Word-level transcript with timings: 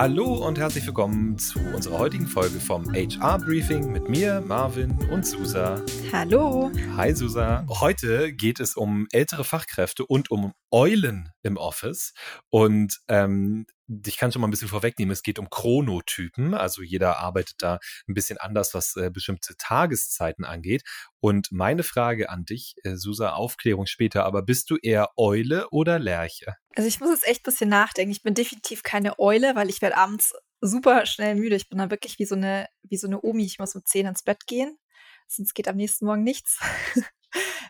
Hallo 0.00 0.46
und 0.46 0.60
herzlich 0.60 0.86
willkommen 0.86 1.36
zu 1.38 1.58
unserer 1.58 1.98
heutigen 1.98 2.28
Folge 2.28 2.60
vom 2.60 2.88
HR 2.94 3.40
Briefing 3.40 3.90
mit 3.90 4.08
mir, 4.08 4.40
Marvin 4.40 4.96
und 5.10 5.26
Susa. 5.26 5.82
Hallo. 6.12 6.70
Hi 6.96 7.12
Susa. 7.12 7.66
Heute 7.68 8.32
geht 8.32 8.60
es 8.60 8.76
um 8.76 9.08
ältere 9.10 9.42
Fachkräfte 9.42 10.06
und 10.06 10.30
um 10.30 10.52
Eulen 10.70 11.30
im 11.42 11.56
Office. 11.56 12.14
Und 12.48 13.00
ähm, 13.08 13.66
ich 14.04 14.18
kann 14.18 14.30
schon 14.30 14.42
mal 14.42 14.48
ein 14.48 14.50
bisschen 14.50 14.68
vorwegnehmen, 14.68 15.12
es 15.12 15.22
geht 15.22 15.38
um 15.38 15.48
Chronotypen. 15.48 16.54
Also 16.54 16.82
jeder 16.82 17.18
arbeitet 17.18 17.56
da 17.58 17.78
ein 18.06 18.14
bisschen 18.14 18.38
anders, 18.38 18.74
was 18.74 18.96
äh, 18.96 19.10
bestimmte 19.10 19.56
Tageszeiten 19.56 20.44
angeht. 20.44 20.82
Und 21.20 21.50
meine 21.50 21.82
Frage 21.82 22.28
an 22.28 22.44
dich, 22.44 22.74
äh, 22.84 22.96
Susa, 22.96 23.32
Aufklärung 23.32 23.86
später, 23.86 24.24
aber 24.24 24.42
bist 24.42 24.70
du 24.70 24.76
eher 24.76 25.10
Eule 25.16 25.68
oder 25.70 25.98
Lerche? 25.98 26.56
Also 26.76 26.86
ich 26.86 27.00
muss 27.00 27.10
jetzt 27.10 27.26
echt 27.26 27.40
ein 27.40 27.50
bisschen 27.50 27.70
nachdenken. 27.70 28.12
Ich 28.12 28.22
bin 28.22 28.34
definitiv 28.34 28.82
keine 28.82 29.18
Eule, 29.18 29.56
weil 29.56 29.70
ich 29.70 29.80
werde 29.80 29.96
abends 29.96 30.34
super 30.60 31.06
schnell 31.06 31.34
müde. 31.34 31.56
Ich 31.56 31.68
bin 31.68 31.78
da 31.78 31.90
wirklich 31.90 32.18
wie 32.18 32.26
so 32.26 32.34
eine, 32.34 32.68
wie 32.82 32.96
so 32.96 33.06
eine 33.06 33.22
Omi. 33.22 33.44
Ich 33.44 33.58
muss 33.58 33.74
um 33.74 33.84
10 33.84 34.06
ins 34.06 34.22
Bett 34.22 34.46
gehen. 34.46 34.76
Sonst 35.26 35.54
geht 35.54 35.68
am 35.68 35.76
nächsten 35.76 36.06
Morgen 36.06 36.24
nichts. 36.24 36.58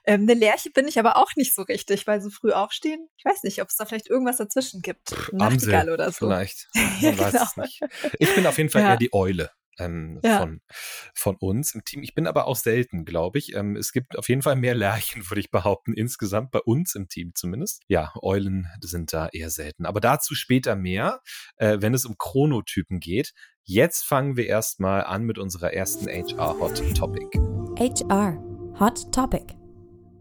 Ähm, 0.08 0.22
eine 0.22 0.32
Lerche 0.32 0.70
bin 0.70 0.88
ich 0.88 0.98
aber 0.98 1.18
auch 1.18 1.36
nicht 1.36 1.54
so 1.54 1.60
richtig, 1.60 2.06
weil 2.06 2.22
so 2.22 2.30
früh 2.30 2.50
aufstehen, 2.50 3.08
ich 3.18 3.26
weiß 3.26 3.42
nicht, 3.42 3.60
ob 3.60 3.68
es 3.68 3.76
da 3.76 3.84
vielleicht 3.84 4.08
irgendwas 4.08 4.38
dazwischen 4.38 4.80
gibt. 4.80 5.14
Nachtigall 5.32 5.90
oder 5.90 6.10
so. 6.10 6.26
Vielleicht. 6.26 6.66
Man 6.74 7.00
ja, 7.00 7.18
weiß 7.18 7.32
genau. 7.32 7.44
es 7.44 7.56
nicht. 7.58 7.80
Ich 8.18 8.34
bin 8.34 8.46
auf 8.46 8.56
jeden 8.56 8.70
Fall 8.70 8.82
ja. 8.82 8.90
eher 8.92 8.96
die 8.96 9.12
Eule. 9.12 9.50
Ähm, 9.80 10.18
ja. 10.24 10.40
von, 10.40 10.60
von 11.14 11.36
uns 11.36 11.72
im 11.72 11.84
Team. 11.84 12.02
Ich 12.02 12.14
bin 12.14 12.26
aber 12.26 12.48
auch 12.48 12.56
selten, 12.56 13.04
glaube 13.04 13.38
ich. 13.38 13.54
Ähm, 13.54 13.76
es 13.76 13.92
gibt 13.92 14.18
auf 14.18 14.28
jeden 14.28 14.42
Fall 14.42 14.56
mehr 14.56 14.74
Lerchen, 14.74 15.22
würde 15.30 15.40
ich 15.40 15.50
behaupten, 15.50 15.92
insgesamt 15.92 16.50
bei 16.50 16.60
uns 16.60 16.96
im 16.96 17.08
Team 17.08 17.32
zumindest. 17.34 17.82
Ja, 17.86 18.12
Eulen 18.20 18.66
sind 18.80 19.12
da 19.12 19.28
eher 19.28 19.50
selten. 19.50 19.86
Aber 19.86 20.00
dazu 20.00 20.34
später 20.34 20.74
mehr, 20.74 21.20
äh, 21.58 21.76
wenn 21.80 21.94
es 21.94 22.06
um 22.06 22.16
Chronotypen 22.18 22.98
geht. 22.98 23.34
Jetzt 23.62 24.04
fangen 24.04 24.38
wir 24.38 24.46
erstmal 24.46 25.04
an 25.04 25.24
mit 25.24 25.38
unserer 25.38 25.74
ersten 25.74 26.08
HR 26.08 26.58
Hot 26.58 26.82
Topic. 26.96 27.28
HR 27.78 28.42
Hot 28.80 29.12
Topic. 29.12 29.57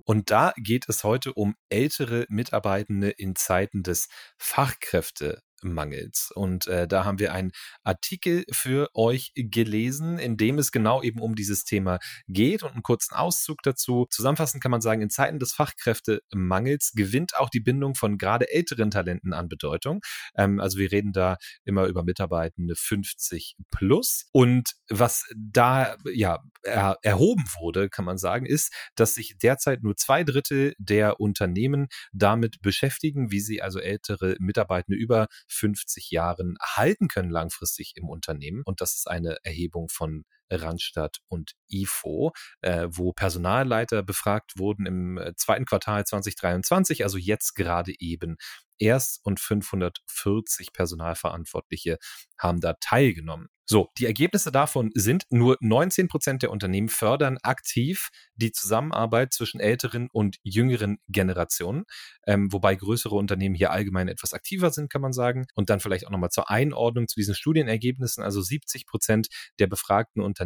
Und 0.09 0.31
da 0.31 0.53
geht 0.55 0.87
es 0.87 1.03
heute 1.03 1.33
um 1.33 1.55
ältere 1.67 2.25
Mitarbeitende 2.29 3.09
in 3.09 3.35
Zeiten 3.35 3.83
des 3.83 4.07
Fachkräfte 4.37 5.41
Mangels. 5.61 6.31
Und 6.33 6.67
äh, 6.67 6.87
da 6.87 7.05
haben 7.05 7.19
wir 7.19 7.33
einen 7.33 7.51
Artikel 7.83 8.45
für 8.51 8.89
euch 8.93 9.31
gelesen, 9.35 10.19
in 10.19 10.37
dem 10.37 10.59
es 10.59 10.71
genau 10.71 11.01
eben 11.01 11.19
um 11.21 11.35
dieses 11.35 11.63
Thema 11.63 11.99
geht 12.27 12.63
und 12.63 12.73
einen 12.73 12.83
kurzen 12.83 13.15
Auszug 13.15 13.61
dazu. 13.63 14.07
Zusammenfassend 14.09 14.61
kann 14.61 14.71
man 14.71 14.81
sagen, 14.81 15.01
in 15.01 15.09
Zeiten 15.09 15.39
des 15.39 15.53
Fachkräftemangels 15.53 16.93
gewinnt 16.93 17.37
auch 17.37 17.49
die 17.49 17.59
Bindung 17.59 17.95
von 17.95 18.17
gerade 18.17 18.51
älteren 18.51 18.91
Talenten 18.91 19.33
an 19.33 19.49
Bedeutung. 19.49 20.01
Ähm, 20.35 20.59
also 20.59 20.77
wir 20.77 20.91
reden 20.91 21.11
da 21.11 21.37
immer 21.63 21.85
über 21.85 22.03
Mitarbeitende 22.03 22.75
50 22.75 23.55
plus. 23.71 24.27
Und 24.31 24.71
was 24.89 25.25
da 25.35 25.95
ja 26.13 26.39
er, 26.63 26.97
erhoben 27.01 27.43
wurde, 27.59 27.89
kann 27.89 28.05
man 28.05 28.17
sagen, 28.17 28.45
ist, 28.45 28.73
dass 28.95 29.15
sich 29.15 29.37
derzeit 29.41 29.83
nur 29.83 29.95
zwei 29.95 30.23
Drittel 30.23 30.73
der 30.77 31.19
Unternehmen 31.19 31.87
damit 32.11 32.61
beschäftigen, 32.61 33.31
wie 33.31 33.39
sie 33.39 33.61
also 33.61 33.79
ältere 33.79 34.35
Mitarbeitende 34.39 34.97
über 34.97 35.27
50 35.47 36.11
Jahren 36.11 36.57
halten 36.61 37.07
können 37.07 37.29
langfristig 37.29 37.93
im 37.95 38.09
Unternehmen. 38.09 38.61
Und 38.65 38.81
das 38.81 38.95
ist 38.95 39.07
eine 39.09 39.37
Erhebung 39.43 39.89
von 39.89 40.25
Randstadt 40.49 41.17
und 41.27 41.53
IFO, 41.69 42.31
äh, 42.61 42.87
wo 42.89 43.13
Personalleiter 43.13 44.03
befragt 44.03 44.53
wurden 44.57 44.85
im 44.85 45.17
äh, 45.17 45.35
zweiten 45.35 45.65
Quartal 45.65 46.05
2023, 46.05 47.03
also 47.03 47.17
jetzt 47.17 47.55
gerade 47.55 47.93
eben 47.99 48.37
erst 48.79 49.19
und 49.23 49.39
540 49.39 50.73
Personalverantwortliche 50.73 51.97
haben 52.37 52.61
da 52.61 52.73
teilgenommen. 52.73 53.49
So, 53.69 53.89
die 53.97 54.05
Ergebnisse 54.05 54.49
davon 54.49 54.91
sind, 54.93 55.25
nur 55.29 55.57
19 55.59 56.07
Prozent 56.07 56.41
der 56.41 56.51
Unternehmen 56.51 56.87
fördern 56.87 57.37
aktiv 57.43 58.11
die 58.35 58.53
Zusammenarbeit 58.53 59.33
zwischen 59.33 59.59
älteren 59.59 60.07
und 60.09 60.37
jüngeren 60.41 60.99
Generationen, 61.09 61.83
ähm, 62.25 62.53
wobei 62.53 62.75
größere 62.75 63.15
Unternehmen 63.15 63.55
hier 63.55 63.71
allgemein 63.71 64.07
etwas 64.07 64.31
aktiver 64.31 64.71
sind, 64.71 64.89
kann 64.89 65.01
man 65.01 65.11
sagen. 65.11 65.47
Und 65.53 65.69
dann 65.69 65.81
vielleicht 65.81 66.07
auch 66.07 66.11
nochmal 66.11 66.29
zur 66.29 66.49
Einordnung 66.49 67.09
zu 67.09 67.15
diesen 67.19 67.35
Studienergebnissen. 67.35 68.23
Also 68.23 68.41
70 68.41 68.85
Prozent 68.85 69.27
der 69.59 69.67
befragten 69.67 70.21
Unternehmen 70.21 70.36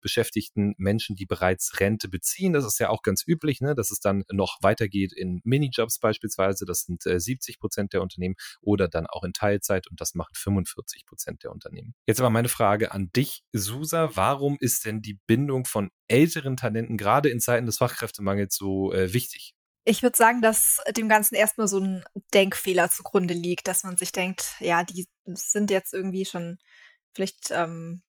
beschäftigten 0.00 0.74
Menschen, 0.78 1.16
die 1.16 1.26
bereits 1.26 1.80
Rente 1.80 2.08
beziehen. 2.08 2.52
Das 2.52 2.64
ist 2.64 2.78
ja 2.78 2.88
auch 2.88 3.02
ganz 3.02 3.24
üblich, 3.26 3.60
ne, 3.60 3.74
dass 3.74 3.90
es 3.90 4.00
dann 4.00 4.24
noch 4.30 4.58
weitergeht 4.60 5.12
in 5.12 5.40
Minijobs 5.44 5.98
beispielsweise. 5.98 6.64
Das 6.64 6.82
sind 6.82 7.06
äh, 7.06 7.20
70 7.20 7.58
Prozent 7.58 7.92
der 7.92 8.02
Unternehmen 8.02 8.34
oder 8.60 8.88
dann 8.88 9.06
auch 9.06 9.24
in 9.24 9.32
Teilzeit 9.32 9.88
und 9.88 10.00
das 10.00 10.14
macht 10.14 10.36
45 10.36 11.06
Prozent 11.06 11.42
der 11.44 11.52
Unternehmen. 11.52 11.94
Jetzt 12.06 12.20
aber 12.20 12.30
meine 12.30 12.48
Frage, 12.48 12.62
Frage 12.62 12.92
an 12.92 13.10
dich, 13.14 13.42
Susa. 13.52 14.10
Warum 14.14 14.56
ist 14.58 14.84
denn 14.84 15.02
die 15.02 15.18
Bindung 15.26 15.64
von 15.66 15.90
älteren 16.08 16.56
Talenten 16.56 16.96
gerade 16.96 17.28
in 17.28 17.40
Zeiten 17.40 17.66
des 17.66 17.78
Fachkräftemangels 17.78 18.54
so 18.54 18.92
äh, 18.92 19.12
wichtig? 19.12 19.54
Ich 19.84 20.02
würde 20.02 20.16
sagen, 20.16 20.40
dass 20.40 20.80
dem 20.96 21.08
Ganzen 21.08 21.34
erstmal 21.34 21.68
so 21.68 21.80
ein 21.80 22.04
Denkfehler 22.32 22.88
zugrunde 22.88 23.34
liegt, 23.34 23.66
dass 23.66 23.82
man 23.82 23.96
sich 23.96 24.12
denkt, 24.12 24.54
ja, 24.60 24.84
die 24.84 25.06
sind 25.26 25.70
jetzt 25.70 25.92
irgendwie 25.92 26.24
schon 26.24 26.58
vielleicht 27.14 27.50
ähm, 27.50 28.02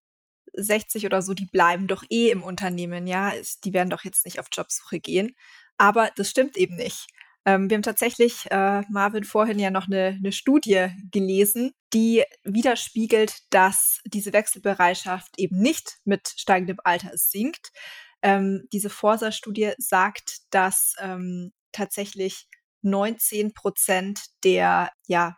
60 0.54 1.06
oder 1.06 1.22
so, 1.22 1.34
die 1.34 1.46
bleiben 1.46 1.88
doch 1.88 2.04
eh 2.10 2.30
im 2.30 2.44
Unternehmen, 2.44 3.08
ja, 3.08 3.34
die 3.64 3.74
werden 3.74 3.90
doch 3.90 4.04
jetzt 4.04 4.26
nicht 4.26 4.40
auf 4.40 4.48
Jobsuche 4.52 5.00
gehen. 5.00 5.36
Aber 5.78 6.12
das 6.16 6.30
stimmt 6.30 6.58
eben 6.58 6.76
nicht. 6.76 7.08
Ähm, 7.46 7.70
wir 7.70 7.76
haben 7.76 7.84
tatsächlich, 7.84 8.46
äh, 8.52 8.84
Marvin, 8.90 9.24
vorhin 9.24 9.60
ja 9.60 9.70
noch 9.70 9.88
eine, 9.88 10.18
eine 10.20 10.32
Studie 10.32 10.90
gelesen, 11.12 11.74
die 11.94 12.24
widerspiegelt, 12.44 13.36
dass 13.50 14.00
diese 14.06 14.34
Wechselbereitschaft 14.34 15.38
eben 15.38 15.60
nicht 15.60 15.98
mit 16.06 16.34
steigendem 16.38 16.78
Alter 16.84 17.12
sinkt. 17.16 17.72
Ähm, 18.22 18.68
diese 18.72 18.90
Forsa-Studie 18.90 19.74
sagt, 19.78 20.38
dass 20.52 20.96
ähm, 21.00 21.52
tatsächlich 21.74 22.48
19 22.82 23.54
Prozent 23.54 24.22
der 24.44 24.92
ja, 25.08 25.38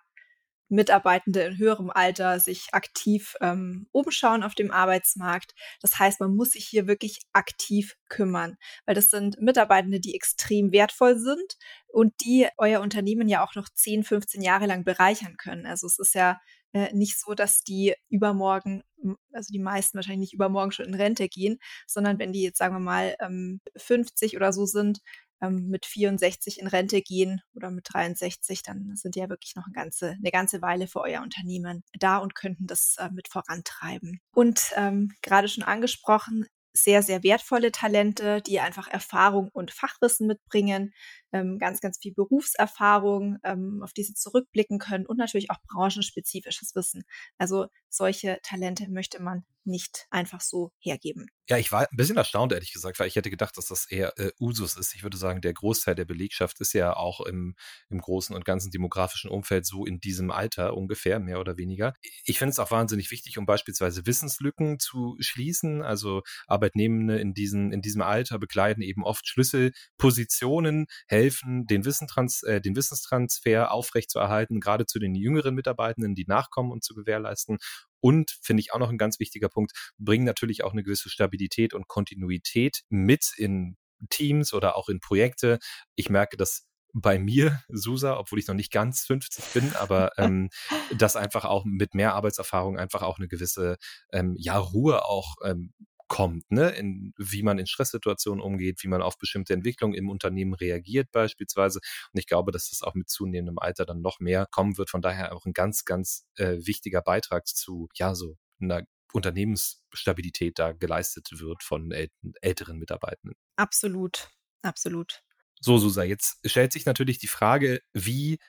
Mitarbeitende 0.69 1.41
in 1.41 1.57
höherem 1.57 1.89
Alter 1.89 2.39
sich 2.39 2.69
aktiv 2.73 3.35
ähm, 3.41 3.87
umschauen 3.91 4.43
auf 4.43 4.55
dem 4.55 4.71
Arbeitsmarkt. 4.71 5.53
Das 5.81 5.99
heißt, 5.99 6.19
man 6.19 6.35
muss 6.35 6.51
sich 6.51 6.65
hier 6.65 6.87
wirklich 6.87 7.19
aktiv 7.33 7.95
kümmern, 8.09 8.57
weil 8.85 8.95
das 8.95 9.09
sind 9.09 9.39
Mitarbeitende, 9.39 9.99
die 9.99 10.15
extrem 10.15 10.71
wertvoll 10.71 11.17
sind 11.19 11.57
und 11.87 12.13
die 12.21 12.47
euer 12.57 12.81
Unternehmen 12.81 13.27
ja 13.27 13.43
auch 13.43 13.55
noch 13.55 13.69
10, 13.69 14.03
15 14.03 14.41
Jahre 14.41 14.65
lang 14.65 14.83
bereichern 14.83 15.37
können. 15.37 15.65
Also 15.65 15.87
es 15.87 15.99
ist 15.99 16.15
ja 16.15 16.39
äh, 16.75 16.93
nicht 16.93 17.17
so, 17.19 17.33
dass 17.35 17.61
die 17.63 17.95
übermorgen, 18.09 18.83
also 19.31 19.51
die 19.51 19.59
meisten 19.59 19.95
wahrscheinlich 19.97 20.31
nicht 20.31 20.33
übermorgen 20.33 20.73
schon 20.73 20.87
in 20.87 20.93
Rente 20.93 21.29
gehen, 21.29 21.57
sondern 21.87 22.19
wenn 22.19 22.33
die 22.33 22.41
jetzt, 22.41 22.57
sagen 22.57 22.75
wir 22.75 22.81
mal, 22.81 23.15
ähm, 23.21 23.61
50 23.77 24.35
oder 24.35 24.51
so 24.51 24.65
sind, 24.65 24.99
ähm, 25.41 25.67
mit 25.67 25.85
64 25.85 26.59
in 26.59 26.67
Rente 26.67 27.01
gehen 27.01 27.41
oder 27.53 27.71
mit 27.71 27.87
63, 27.91 28.63
dann 28.63 28.95
sind 28.95 29.15
die 29.15 29.19
ja 29.19 29.29
wirklich 29.29 29.55
noch 29.55 29.65
eine 29.65 29.73
ganze, 29.73 30.11
eine 30.11 30.31
ganze 30.31 30.61
Weile 30.61 30.87
für 30.87 31.01
euer 31.01 31.21
Unternehmen 31.21 31.83
da 31.99 32.17
und 32.17 32.35
könnten 32.35 32.67
das 32.67 32.95
äh, 32.97 33.09
mit 33.11 33.27
vorantreiben. 33.27 34.19
Und 34.33 34.71
ähm, 34.75 35.11
gerade 35.21 35.47
schon 35.47 35.63
angesprochen, 35.63 36.47
sehr, 36.73 37.03
sehr 37.03 37.23
wertvolle 37.23 37.71
Talente, 37.71 38.41
die 38.41 38.59
einfach 38.59 38.87
Erfahrung 38.87 39.49
und 39.53 39.71
Fachwissen 39.71 40.27
mitbringen, 40.27 40.93
ähm, 41.31 41.59
ganz, 41.59 41.81
ganz 41.81 41.97
viel 41.99 42.13
Berufserfahrung, 42.13 43.37
ähm, 43.43 43.81
auf 43.83 43.93
die 43.93 44.03
sie 44.03 44.13
zurückblicken 44.13 44.79
können 44.79 45.05
und 45.05 45.17
natürlich 45.17 45.51
auch 45.51 45.59
branchenspezifisches 45.67 46.75
Wissen. 46.75 47.03
Also 47.37 47.67
solche 47.89 48.39
Talente 48.43 48.89
möchte 48.89 49.21
man 49.21 49.45
nicht 49.65 50.05
einfach 50.11 50.41
so 50.41 50.71
hergeben. 50.79 51.27
Ja, 51.47 51.57
ich 51.57 51.71
war 51.71 51.81
ein 51.81 51.97
bisschen 51.97 52.17
erstaunt, 52.17 52.53
ehrlich 52.53 52.73
gesagt, 52.73 52.99
weil 52.99 53.07
ich 53.07 53.15
hätte 53.15 53.29
gedacht, 53.29 53.57
dass 53.57 53.67
das 53.67 53.85
eher 53.89 54.17
äh, 54.17 54.31
Usus 54.39 54.77
ist. 54.77 54.95
Ich 54.95 55.03
würde 55.03 55.17
sagen, 55.17 55.41
der 55.41 55.53
Großteil 55.53 55.95
der 55.95 56.05
Belegschaft 56.05 56.59
ist 56.61 56.73
ja 56.73 56.95
auch 56.95 57.21
im, 57.21 57.55
im 57.89 57.99
großen 57.99 58.35
und 58.35 58.45
ganzen 58.45 58.71
demografischen 58.71 59.29
Umfeld 59.29 59.65
so 59.65 59.85
in 59.85 59.99
diesem 59.99 60.31
Alter 60.31 60.75
ungefähr, 60.75 61.19
mehr 61.19 61.39
oder 61.39 61.57
weniger. 61.57 61.93
Ich 62.23 62.39
finde 62.39 62.51
es 62.51 62.59
auch 62.59 62.71
wahnsinnig 62.71 63.11
wichtig, 63.11 63.37
um 63.37 63.45
beispielsweiseWissenslücken 63.45 64.79
zu 64.79 65.17
schließen. 65.19 65.81
Also 65.81 66.21
Arbeitnehmende 66.47 67.19
in, 67.19 67.33
diesen, 67.33 67.71
in 67.71 67.81
diesem 67.81 68.01
Alter 68.01 68.39
bekleiden 68.39 68.83
eben 68.83 69.03
oft 69.03 69.27
Schlüsselpositionen, 69.27 70.85
helfen, 71.07 71.24
den, 71.43 71.85
Wissentrans 71.85 72.43
äh, 72.43 72.61
den 72.61 72.75
Wissenstransfer 72.75 73.71
aufrechtzuerhalten, 73.71 74.59
gerade 74.59 74.85
zu 74.85 74.99
den 74.99 75.15
jüngeren 75.15 75.55
Mitarbeitenden, 75.55 76.15
die 76.15 76.25
nachkommen 76.27 76.71
und 76.71 76.83
zu 76.83 76.93
gewährleisten. 76.95 77.57
Und 77.99 78.37
finde 78.41 78.61
ich 78.61 78.73
auch 78.73 78.79
noch 78.79 78.89
ein 78.89 78.97
ganz 78.97 79.19
wichtiger 79.19 79.49
Punkt, 79.49 79.71
bringen 79.97 80.25
natürlich 80.25 80.63
auch 80.63 80.73
eine 80.73 80.83
gewisse 80.83 81.09
Stabilität 81.09 81.73
und 81.73 81.87
Kontinuität 81.87 82.81
mit 82.89 83.31
in 83.37 83.77
Teams 84.09 84.53
oder 84.53 84.75
auch 84.75 84.89
in 84.89 84.99
Projekte. 84.99 85.59
Ich 85.95 86.09
merke, 86.09 86.37
dass 86.37 86.67
bei 86.93 87.19
mir, 87.19 87.61
Susa, 87.67 88.17
obwohl 88.17 88.39
ich 88.39 88.47
noch 88.47 88.55
nicht 88.55 88.71
ganz 88.71 89.01
50 89.01 89.45
bin, 89.53 89.75
aber 89.75 90.11
ähm, 90.17 90.49
dass 90.97 91.15
einfach 91.15 91.45
auch 91.45 91.65
mit 91.65 91.93
mehr 91.93 92.13
Arbeitserfahrung 92.13 92.77
einfach 92.77 93.01
auch 93.01 93.17
eine 93.17 93.27
gewisse 93.27 93.77
ähm, 94.11 94.35
ja, 94.37 94.57
Ruhe 94.57 95.05
auch 95.05 95.35
ähm, 95.43 95.73
kommt, 96.07 96.49
ne? 96.51 96.69
in, 96.69 97.13
wie 97.17 97.43
man 97.43 97.57
in 97.57 97.67
Stresssituationen 97.67 98.41
umgeht, 98.41 98.83
wie 98.83 98.87
man 98.87 99.01
auf 99.01 99.17
bestimmte 99.17 99.53
Entwicklungen 99.53 99.95
im 99.95 100.09
Unternehmen 100.09 100.53
reagiert 100.53 101.11
beispielsweise. 101.11 101.79
Und 102.13 102.19
ich 102.19 102.27
glaube, 102.27 102.51
dass 102.51 102.69
das 102.69 102.81
auch 102.81 102.93
mit 102.93 103.09
zunehmendem 103.09 103.59
Alter 103.59 103.85
dann 103.85 104.01
noch 104.01 104.19
mehr 104.19 104.47
kommen 104.51 104.77
wird. 104.77 104.89
Von 104.89 105.01
daher 105.01 105.33
auch 105.33 105.45
ein 105.45 105.53
ganz, 105.53 105.85
ganz 105.85 106.27
äh, 106.35 106.57
wichtiger 106.65 107.01
Beitrag 107.01 107.47
zu, 107.47 107.89
ja, 107.95 108.15
so 108.15 108.37
einer 108.59 108.83
Unternehmensstabilität 109.13 110.59
da 110.59 110.73
geleistet 110.73 111.29
wird 111.39 111.63
von 111.63 111.91
äl 111.91 112.09
älteren 112.41 112.77
Mitarbeitenden. 112.77 113.37
Absolut, 113.55 114.29
absolut. 114.61 115.23
So, 115.61 115.77
Susa, 115.77 116.03
jetzt 116.03 116.39
stellt 116.43 116.73
sich 116.73 116.85
natürlich 116.85 117.17
die 117.17 117.27
Frage, 117.27 117.81
wie 117.93 118.39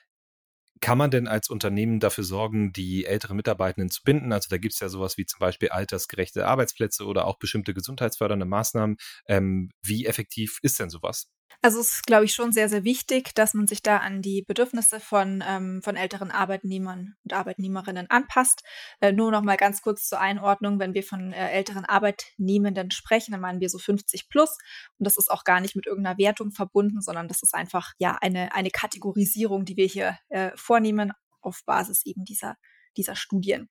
kann 0.81 0.97
man 0.97 1.11
denn 1.11 1.27
als 1.27 1.49
Unternehmen 1.49 1.99
dafür 1.99 2.23
sorgen, 2.23 2.73
die 2.73 3.05
älteren 3.05 3.37
Mitarbeitenden 3.37 3.89
zu 3.91 4.01
binden? 4.03 4.31
Also 4.33 4.47
da 4.49 4.57
gibt 4.57 4.73
es 4.73 4.79
ja 4.79 4.89
sowas 4.89 5.17
wie 5.17 5.25
zum 5.25 5.39
Beispiel 5.39 5.69
altersgerechte 5.69 6.47
Arbeitsplätze 6.47 7.05
oder 7.05 7.25
auch 7.25 7.37
bestimmte 7.39 7.73
gesundheitsfördernde 7.73 8.45
Maßnahmen. 8.45 8.97
Ähm, 9.27 9.69
wie 9.83 10.05
effektiv 10.05 10.59
ist 10.61 10.79
denn 10.79 10.89
sowas? 10.89 11.27
Also 11.61 11.79
es 11.79 11.95
ist, 11.95 12.05
glaube 12.05 12.25
ich, 12.25 12.33
schon 12.33 12.51
sehr, 12.51 12.69
sehr 12.69 12.83
wichtig, 12.83 13.33
dass 13.33 13.53
man 13.53 13.67
sich 13.67 13.81
da 13.81 13.97
an 13.97 14.21
die 14.21 14.43
Bedürfnisse 14.43 14.99
von, 14.99 15.43
ähm, 15.47 15.81
von 15.83 15.95
älteren 15.95 16.29
Arbeitnehmern 16.29 17.15
und 17.23 17.33
Arbeitnehmerinnen 17.33 18.09
anpasst. 18.09 18.63
Äh, 19.01 19.11
nur 19.11 19.31
noch 19.31 19.41
mal 19.41 19.57
ganz 19.57 19.81
kurz 19.81 20.07
zur 20.07 20.19
Einordnung, 20.19 20.79
wenn 20.79 20.93
wir 20.93 21.03
von 21.03 21.33
äh, 21.33 21.49
älteren 21.49 21.85
Arbeitnehmenden 21.85 22.91
sprechen, 22.91 23.31
dann 23.31 23.41
meinen 23.41 23.59
wir 23.59 23.69
so 23.69 23.79
50 23.79 24.29
plus. 24.29 24.57
Und 24.97 25.05
das 25.05 25.17
ist 25.17 25.29
auch 25.31 25.43
gar 25.43 25.59
nicht 25.59 25.75
mit 25.75 25.87
irgendeiner 25.87 26.17
Wertung 26.17 26.51
verbunden, 26.51 27.01
sondern 27.01 27.27
das 27.27 27.41
ist 27.41 27.53
einfach 27.53 27.93
ja 27.97 28.17
eine, 28.21 28.53
eine 28.53 28.69
Kategorisierung, 28.69 29.65
die 29.65 29.77
wir 29.77 29.87
hier 29.87 30.17
äh, 30.29 30.51
vornehmen 30.55 31.11
auf 31.41 31.61
Basis 31.65 32.05
eben 32.05 32.23
dieser, 32.23 32.55
dieser 32.95 33.15
Studien. 33.15 33.69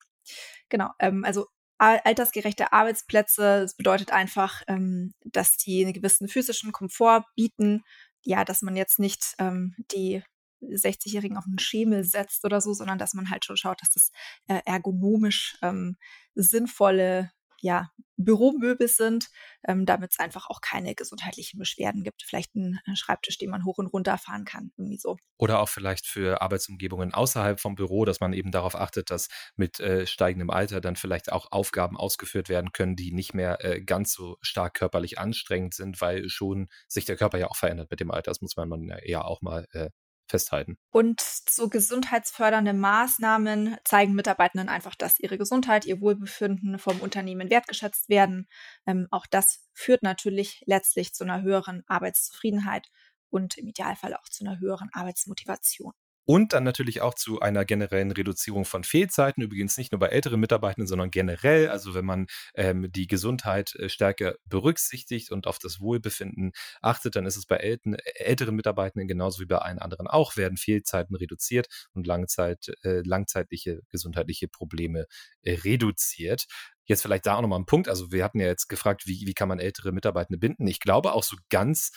Genau, 0.68 0.90
ähm, 0.98 1.24
also 1.24 1.46
altersgerechte 1.78 2.72
Arbeitsplätze. 2.72 3.60
Das 3.62 3.76
bedeutet 3.76 4.12
einfach, 4.12 4.62
ähm, 4.66 5.14
dass 5.24 5.56
die 5.56 5.84
einen 5.84 5.92
gewissen 5.92 6.28
physischen 6.28 6.72
Komfort 6.72 7.24
bieten. 7.34 7.82
Ja, 8.24 8.44
dass 8.44 8.62
man 8.62 8.76
jetzt 8.76 8.98
nicht 8.98 9.34
ähm, 9.38 9.74
die 9.92 10.22
60-Jährigen 10.62 11.36
auf 11.36 11.44
einen 11.46 11.58
Schemel 11.58 12.04
setzt 12.04 12.44
oder 12.44 12.60
so, 12.60 12.72
sondern 12.72 12.98
dass 12.98 13.14
man 13.14 13.30
halt 13.30 13.44
schon 13.44 13.56
schaut, 13.56 13.80
dass 13.82 13.90
das 13.90 14.10
äh, 14.48 14.60
ergonomisch 14.64 15.56
ähm, 15.62 15.96
sinnvolle 16.34 17.30
ja, 17.60 17.90
Büromöbel 18.16 18.88
sind, 18.88 19.28
ähm, 19.66 19.84
damit 19.84 20.12
es 20.12 20.18
einfach 20.18 20.48
auch 20.48 20.60
keine 20.60 20.94
gesundheitlichen 20.94 21.58
Beschwerden 21.58 22.02
gibt. 22.02 22.22
Vielleicht 22.22 22.54
ein 22.54 22.80
Schreibtisch, 22.94 23.38
den 23.38 23.50
man 23.50 23.64
hoch 23.64 23.78
und 23.78 23.86
runter 23.86 24.16
fahren 24.18 24.44
kann, 24.44 24.72
irgendwie 24.76 24.98
so. 24.98 25.16
Oder 25.38 25.60
auch 25.60 25.68
vielleicht 25.68 26.06
für 26.06 26.40
Arbeitsumgebungen 26.40 27.12
außerhalb 27.12 27.60
vom 27.60 27.74
Büro, 27.74 28.04
dass 28.04 28.20
man 28.20 28.32
eben 28.32 28.50
darauf 28.50 28.74
achtet, 28.74 29.10
dass 29.10 29.28
mit 29.56 29.80
äh, 29.80 30.06
steigendem 30.06 30.50
Alter 30.50 30.80
dann 30.80 30.96
vielleicht 30.96 31.30
auch 31.30 31.52
Aufgaben 31.52 31.96
ausgeführt 31.96 32.48
werden 32.48 32.72
können, 32.72 32.96
die 32.96 33.12
nicht 33.12 33.34
mehr 33.34 33.62
äh, 33.64 33.82
ganz 33.82 34.12
so 34.12 34.38
stark 34.40 34.74
körperlich 34.74 35.18
anstrengend 35.18 35.74
sind, 35.74 36.00
weil 36.00 36.28
schon 36.28 36.68
sich 36.88 37.04
der 37.04 37.16
Körper 37.16 37.38
ja 37.38 37.48
auch 37.48 37.56
verändert 37.56 37.90
mit 37.90 38.00
dem 38.00 38.10
Alter. 38.10 38.30
Das 38.30 38.40
muss 38.40 38.56
man 38.56 38.92
ja 39.04 39.22
auch 39.22 39.42
mal 39.42 39.66
äh, 39.72 39.90
festhalten. 40.28 40.76
Und 40.90 41.20
so 41.20 41.68
gesundheitsfördernde 41.68 42.72
Maßnahmen 42.72 43.76
zeigen 43.84 44.14
Mitarbeitenden 44.14 44.68
einfach, 44.68 44.94
dass 44.94 45.20
ihre 45.20 45.38
Gesundheit, 45.38 45.84
ihr 45.86 46.00
Wohlbefinden 46.00 46.78
vom 46.78 47.00
Unternehmen 47.00 47.50
wertgeschätzt 47.50 48.08
werden. 48.08 48.48
Ähm, 48.86 49.06
auch 49.10 49.26
das 49.26 49.64
führt 49.72 50.02
natürlich 50.02 50.62
letztlich 50.66 51.14
zu 51.14 51.24
einer 51.24 51.42
höheren 51.42 51.84
Arbeitszufriedenheit 51.86 52.88
und 53.30 53.58
im 53.58 53.66
Idealfall 53.66 54.14
auch 54.14 54.28
zu 54.28 54.44
einer 54.44 54.58
höheren 54.60 54.90
Arbeitsmotivation. 54.92 55.92
Und 56.26 56.52
dann 56.52 56.64
natürlich 56.64 57.00
auch 57.00 57.14
zu 57.14 57.40
einer 57.40 57.64
generellen 57.64 58.10
Reduzierung 58.10 58.64
von 58.64 58.82
Fehlzeiten, 58.84 59.42
übrigens 59.42 59.78
nicht 59.78 59.92
nur 59.92 60.00
bei 60.00 60.08
älteren 60.08 60.40
Mitarbeitenden, 60.40 60.88
sondern 60.88 61.10
generell. 61.12 61.68
Also 61.68 61.94
wenn 61.94 62.04
man 62.04 62.26
ähm, 62.54 62.90
die 62.90 63.06
Gesundheit 63.06 63.74
äh, 63.76 63.88
stärker 63.88 64.34
berücksichtigt 64.44 65.30
und 65.30 65.46
auf 65.46 65.58
das 65.60 65.80
Wohlbefinden 65.80 66.52
achtet, 66.82 67.14
dann 67.16 67.26
ist 67.26 67.36
es 67.36 67.46
bei 67.46 67.56
älten, 67.56 67.94
älteren 68.16 68.56
Mitarbeitenden 68.56 69.06
genauso 69.08 69.40
wie 69.40 69.46
bei 69.46 69.58
allen 69.58 69.78
anderen 69.78 70.08
auch, 70.08 70.36
werden 70.36 70.56
Fehlzeiten 70.56 71.14
reduziert 71.14 71.68
und 71.92 72.06
Langzeit, 72.06 72.72
äh, 72.82 73.02
langzeitliche 73.04 73.80
gesundheitliche 73.90 74.48
Probleme 74.48 75.06
äh, 75.42 75.54
reduziert. 75.54 76.46
Jetzt 76.86 77.02
vielleicht 77.02 77.26
da 77.26 77.36
auch 77.36 77.42
nochmal 77.42 77.58
ein 77.58 77.66
Punkt. 77.66 77.88
Also 77.88 78.12
wir 78.12 78.24
hatten 78.24 78.40
ja 78.40 78.46
jetzt 78.46 78.68
gefragt, 78.68 79.06
wie, 79.06 79.26
wie 79.26 79.34
kann 79.34 79.48
man 79.48 79.58
ältere 79.58 79.92
Mitarbeitende 79.92 80.38
binden? 80.38 80.66
Ich 80.66 80.80
glaube 80.80 81.12
auch 81.12 81.22
so 81.22 81.36
ganz, 81.50 81.90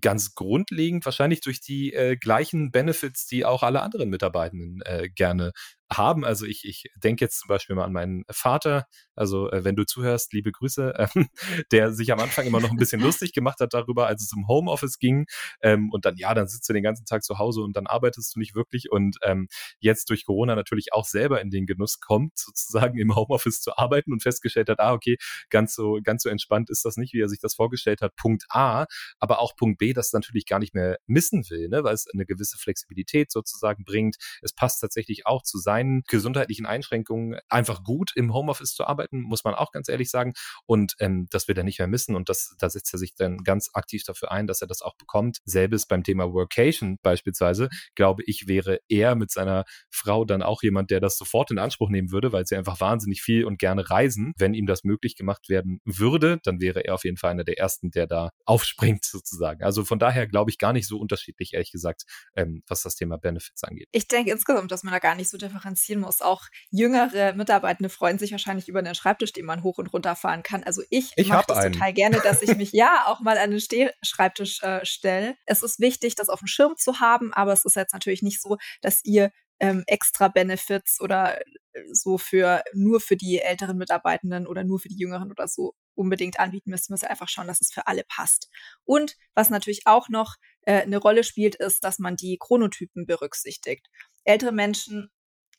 ganz 0.00 0.34
grundlegend 0.34 1.04
wahrscheinlich 1.04 1.40
durch 1.40 1.60
die 1.60 1.92
äh, 1.92 2.16
gleichen 2.16 2.70
Benefits, 2.70 3.26
die 3.26 3.44
auch 3.44 3.62
alle 3.62 3.82
anderen 3.82 4.08
Mitarbeitenden 4.08 4.82
äh, 4.84 5.08
gerne 5.08 5.52
haben. 5.90 6.24
Also 6.24 6.46
ich, 6.46 6.64
ich 6.64 6.90
denke 6.96 7.24
jetzt 7.24 7.40
zum 7.40 7.48
Beispiel 7.48 7.76
mal 7.76 7.84
an 7.84 7.92
meinen 7.92 8.24
Vater, 8.30 8.86
also 9.14 9.50
äh, 9.50 9.64
wenn 9.64 9.76
du 9.76 9.84
zuhörst, 9.84 10.32
liebe 10.32 10.52
Grüße, 10.52 10.94
äh, 10.98 11.24
der 11.72 11.92
sich 11.92 12.12
am 12.12 12.20
Anfang 12.20 12.46
immer 12.46 12.60
noch 12.60 12.70
ein 12.70 12.76
bisschen 12.76 13.00
lustig 13.00 13.32
gemacht 13.32 13.60
hat 13.60 13.74
darüber, 13.74 14.06
als 14.06 14.22
es 14.22 14.32
um 14.32 14.48
Homeoffice 14.48 14.98
ging. 14.98 15.26
Ähm, 15.60 15.90
und 15.92 16.04
dann, 16.04 16.16
ja, 16.16 16.34
dann 16.34 16.48
sitzt 16.48 16.68
du 16.68 16.72
den 16.72 16.82
ganzen 16.82 17.06
Tag 17.06 17.24
zu 17.24 17.38
Hause 17.38 17.62
und 17.62 17.76
dann 17.76 17.86
arbeitest 17.86 18.34
du 18.34 18.40
nicht 18.40 18.54
wirklich. 18.54 18.90
Und 18.90 19.16
ähm, 19.22 19.48
jetzt 19.78 20.10
durch 20.10 20.24
Corona 20.24 20.54
natürlich 20.54 20.92
auch 20.92 21.06
selber 21.06 21.40
in 21.40 21.50
den 21.50 21.66
Genuss 21.66 22.00
kommt, 22.00 22.36
sozusagen 22.38 22.98
im 22.98 23.14
Homeoffice 23.14 23.60
zu 23.60 23.76
arbeiten 23.76 24.12
und 24.12 24.22
festgestellt 24.22 24.68
hat, 24.68 24.80
ah, 24.80 24.92
okay, 24.92 25.16
ganz 25.50 25.74
so, 25.74 26.00
ganz 26.02 26.22
so 26.22 26.28
entspannt 26.28 26.70
ist 26.70 26.84
das 26.84 26.96
nicht, 26.96 27.14
wie 27.14 27.20
er 27.20 27.28
sich 27.28 27.40
das 27.40 27.54
vorgestellt 27.54 28.02
hat. 28.02 28.16
Punkt 28.16 28.44
A, 28.48 28.86
aber 29.18 29.38
auch 29.38 29.54
Punkt 29.56 29.78
B, 29.78 29.92
das 29.92 30.12
natürlich 30.12 30.46
gar 30.46 30.58
nicht 30.58 30.74
mehr 30.74 30.98
missen 31.06 31.48
will, 31.48 31.68
ne, 31.68 31.84
weil 31.84 31.94
es 31.94 32.06
eine 32.12 32.26
gewisse 32.26 32.58
Flexibilität 32.58 33.30
sozusagen 33.30 33.84
bringt. 33.84 34.16
Es 34.42 34.52
passt 34.52 34.80
tatsächlich 34.80 35.26
auch 35.26 35.42
zu 35.42 35.58
sein 35.58 35.75
seinen 35.76 36.02
gesundheitlichen 36.08 36.64
Einschränkungen 36.64 37.38
einfach 37.48 37.84
gut 37.84 38.12
im 38.14 38.32
Homeoffice 38.32 38.74
zu 38.74 38.86
arbeiten, 38.86 39.20
muss 39.20 39.44
man 39.44 39.54
auch 39.54 39.72
ganz 39.72 39.88
ehrlich 39.88 40.10
sagen. 40.10 40.32
Und 40.64 40.94
ähm, 41.00 41.26
das 41.30 41.48
wird 41.48 41.58
er 41.58 41.64
nicht 41.64 41.78
mehr 41.78 41.88
missen. 41.88 42.16
Und 42.16 42.30
das, 42.30 42.54
da 42.58 42.70
setzt 42.70 42.94
er 42.94 42.98
sich 42.98 43.14
dann 43.14 43.38
ganz 43.44 43.70
aktiv 43.74 44.04
dafür 44.04 44.32
ein, 44.32 44.46
dass 44.46 44.62
er 44.62 44.66
das 44.66 44.80
auch 44.80 44.96
bekommt. 44.96 45.38
Selbes 45.44 45.86
beim 45.86 46.02
Thema 46.02 46.32
Workation 46.32 46.96
beispielsweise, 47.02 47.68
glaube 47.94 48.22
ich, 48.26 48.48
wäre 48.48 48.78
er 48.88 49.16
mit 49.16 49.30
seiner 49.30 49.64
Frau 49.90 50.24
dann 50.24 50.42
auch 50.42 50.62
jemand, 50.62 50.90
der 50.90 51.00
das 51.00 51.18
sofort 51.18 51.50
in 51.50 51.58
Anspruch 51.58 51.90
nehmen 51.90 52.10
würde, 52.10 52.32
weil 52.32 52.46
sie 52.46 52.56
einfach 52.56 52.80
wahnsinnig 52.80 53.20
viel 53.20 53.44
und 53.44 53.58
gerne 53.58 53.90
reisen. 53.90 54.32
Wenn 54.38 54.54
ihm 54.54 54.66
das 54.66 54.82
möglich 54.82 55.14
gemacht 55.14 55.50
werden 55.50 55.80
würde, 55.84 56.38
dann 56.42 56.60
wäre 56.60 56.80
er 56.86 56.94
auf 56.94 57.04
jeden 57.04 57.18
Fall 57.18 57.32
einer 57.32 57.44
der 57.44 57.58
ersten, 57.58 57.90
der 57.90 58.06
da 58.06 58.30
aufspringt 58.46 59.04
sozusagen. 59.04 59.62
Also 59.62 59.84
von 59.84 59.98
daher 59.98 60.26
glaube 60.26 60.50
ich 60.50 60.58
gar 60.58 60.72
nicht 60.72 60.86
so 60.86 60.98
unterschiedlich, 60.98 61.52
ehrlich 61.52 61.70
gesagt, 61.70 62.04
ähm, 62.34 62.62
was 62.66 62.82
das 62.82 62.94
Thema 62.94 63.18
Benefits 63.18 63.62
angeht. 63.62 63.88
Ich 63.92 64.08
denke 64.08 64.30
insgesamt, 64.30 64.70
dass 64.72 64.82
man 64.82 64.92
da 64.92 65.00
gar 65.00 65.14
nicht 65.14 65.28
so 65.28 65.36
differenziert 65.36 65.65
differenzieren 65.66 66.00
muss. 66.00 66.22
Auch 66.22 66.42
jüngere 66.70 67.34
Mitarbeitende 67.34 67.88
freuen 67.88 68.18
sich 68.18 68.32
wahrscheinlich 68.32 68.68
über 68.68 68.78
einen 68.78 68.94
Schreibtisch, 68.94 69.32
den 69.32 69.46
man 69.46 69.62
hoch 69.62 69.78
und 69.78 69.92
runter 69.92 70.16
fahren 70.16 70.42
kann. 70.42 70.62
Also 70.64 70.82
ich, 70.90 71.12
ich 71.16 71.28
mache 71.28 71.46
das 71.48 71.58
einen. 71.58 71.72
total 71.72 71.92
gerne, 71.92 72.20
dass 72.20 72.42
ich 72.42 72.56
mich 72.56 72.72
ja 72.72 73.04
auch 73.06 73.20
mal 73.20 73.38
an 73.38 73.50
den 73.50 73.60
Stehschreibtisch 73.60 74.62
äh, 74.62 74.84
stelle. 74.84 75.36
Es 75.46 75.62
ist 75.62 75.80
wichtig, 75.80 76.14
das 76.14 76.28
auf 76.28 76.40
dem 76.40 76.48
Schirm 76.48 76.76
zu 76.76 77.00
haben, 77.00 77.32
aber 77.32 77.52
es 77.52 77.64
ist 77.64 77.76
jetzt 77.76 77.92
natürlich 77.92 78.22
nicht 78.22 78.40
so, 78.40 78.56
dass 78.80 79.04
ihr 79.04 79.30
ähm, 79.58 79.84
extra 79.86 80.28
Benefits 80.28 81.00
oder 81.00 81.40
äh, 81.40 81.44
so 81.92 82.18
für 82.18 82.62
nur 82.74 83.00
für 83.00 83.16
die 83.16 83.40
älteren 83.40 83.78
Mitarbeitenden 83.78 84.46
oder 84.46 84.64
nur 84.64 84.78
für 84.78 84.88
die 84.88 84.98
jüngeren 84.98 85.30
oder 85.30 85.48
so 85.48 85.74
unbedingt 85.94 86.38
anbieten 86.38 86.70
müssen, 86.70 86.92
müssen 86.92 87.04
wir 87.04 87.10
einfach 87.10 87.28
schauen, 87.28 87.46
dass 87.46 87.62
es 87.62 87.72
für 87.72 87.86
alle 87.86 88.04
passt. 88.06 88.50
Und 88.84 89.16
was 89.34 89.48
natürlich 89.48 89.86
auch 89.86 90.10
noch 90.10 90.36
äh, 90.62 90.82
eine 90.82 90.98
Rolle 90.98 91.24
spielt, 91.24 91.54
ist, 91.54 91.84
dass 91.84 91.98
man 91.98 92.16
die 92.16 92.36
Chronotypen 92.38 93.06
berücksichtigt. 93.06 93.88
Ältere 94.24 94.52
Menschen 94.52 95.10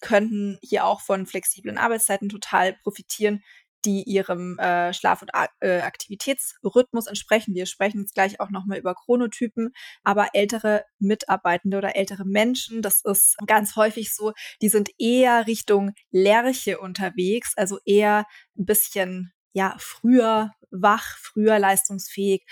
könnten 0.02 0.58
hier 0.62 0.86
auch 0.86 1.02
von 1.02 1.26
flexiblen 1.26 1.78
Arbeitszeiten 1.78 2.30
total 2.30 2.74
profitieren, 2.74 3.44
die 3.86 4.04
ihrem 4.04 4.58
äh, 4.60 4.94
Schlaf- 4.94 5.22
und 5.22 5.32
äh, 5.60 5.80
Aktivitätsrhythmus 5.80 7.08
entsprechen. 7.08 7.56
Wir 7.56 7.66
sprechen 7.66 8.02
jetzt 8.02 8.14
gleich 8.16 8.40
auch 8.40 8.50
nochmal 8.50 8.80
über 8.80 8.96
Chronotypen, 8.96 9.72
aber 10.04 10.30
ältere 10.34 10.84
Mitarbeitende 11.00 11.78
oder 11.78 11.96
ältere 11.96 12.26
Menschen, 12.26 12.82
das 12.82 13.02
ist 13.02 13.38
ganz 13.46 13.76
häufig 13.76 14.14
so, 14.14 14.34
die 14.62 14.70
sind 14.70 14.90
eher 14.98 15.48
Richtung 15.48 15.94
Lerche 16.12 16.80
unterwegs, 16.80 17.54
also 17.56 17.80
eher 17.86 18.26
ein 18.58 18.66
bisschen 18.66 19.32
ja 19.54 19.76
früher 19.80 20.52
wach, 20.70 21.18
früher 21.18 21.60
leistungsfähig. 21.60 22.46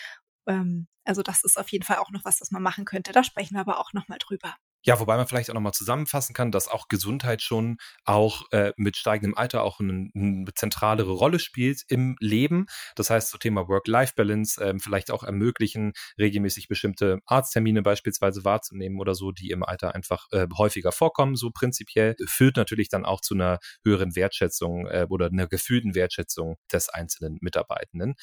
Ähm, 0.48 0.88
also 1.04 1.22
das 1.22 1.44
ist 1.44 1.58
auf 1.58 1.70
jeden 1.70 1.86
Fall 1.86 1.98
auch 1.98 2.12
noch 2.12 2.26
was, 2.26 2.42
was 2.42 2.52
man 2.52 2.64
machen 2.64 2.86
könnte. 2.86 3.12
Da 3.12 3.24
sprechen 3.24 3.56
wir 3.56 3.62
aber 3.62 3.80
auch 3.80 3.94
nochmal 3.94 4.20
drüber. 4.20 4.56
Ja, 4.86 5.00
wobei 5.00 5.18
man 5.18 5.26
vielleicht 5.28 5.50
auch 5.50 5.56
nochmal 5.56 5.74
zusammenfassen 5.74 6.36
kann, 6.36 6.52
dass 6.52 6.68
auch 6.68 6.88
Gesundheit 6.90 7.42
schon 7.42 7.78
auch 8.04 8.52
äh, 8.52 8.72
mit 8.78 8.98
steigendem 8.98 9.36
Alter 9.36 9.64
auch 9.64 9.80
eine, 9.80 10.12
eine, 10.14 10.54
zentralere 10.54 11.12
Rolle 11.12 11.40
spielt 11.40 11.82
im 11.88 12.16
Leben. 12.20 12.68
Das 12.96 13.10
heißt, 13.10 13.32
so 13.32 13.40
Thema 13.40 13.68
Work-Life-Balance 13.68 14.64
ähm, 14.64 14.80
vielleicht 14.80 15.10
auch 15.10 15.24
ermöglichen, 15.24 15.94
regelmäßig 16.20 16.68
bestimmte 16.68 17.18
Arzttermine 17.26 17.82
beispielsweise 17.82 18.46
wahrzunehmen 18.46 19.00
oder 19.00 19.16
so, 19.16 19.32
die 19.32 19.50
im 19.50 19.64
Alter 19.64 19.96
einfach 19.96 20.28
äh, 20.32 20.46
häufiger 20.56 20.92
vorkommen, 20.92 21.36
so 21.36 21.50
prinzipiell, 21.50 22.16
führt 22.28 22.56
natürlich 22.56 22.90
dann 22.90 23.06
auch 23.06 23.22
zu 23.22 23.34
einer 23.34 23.58
höheren 23.84 24.16
Wertschätzung 24.16 24.86
äh, 24.86 25.08
oder 25.10 25.28
einer 25.28 25.48
gefühlten 25.48 25.96
Wertschätzung 25.96 26.58
des 26.72 26.90
einzelnen 26.90 27.40
Mitarbeitenden. 27.42 28.14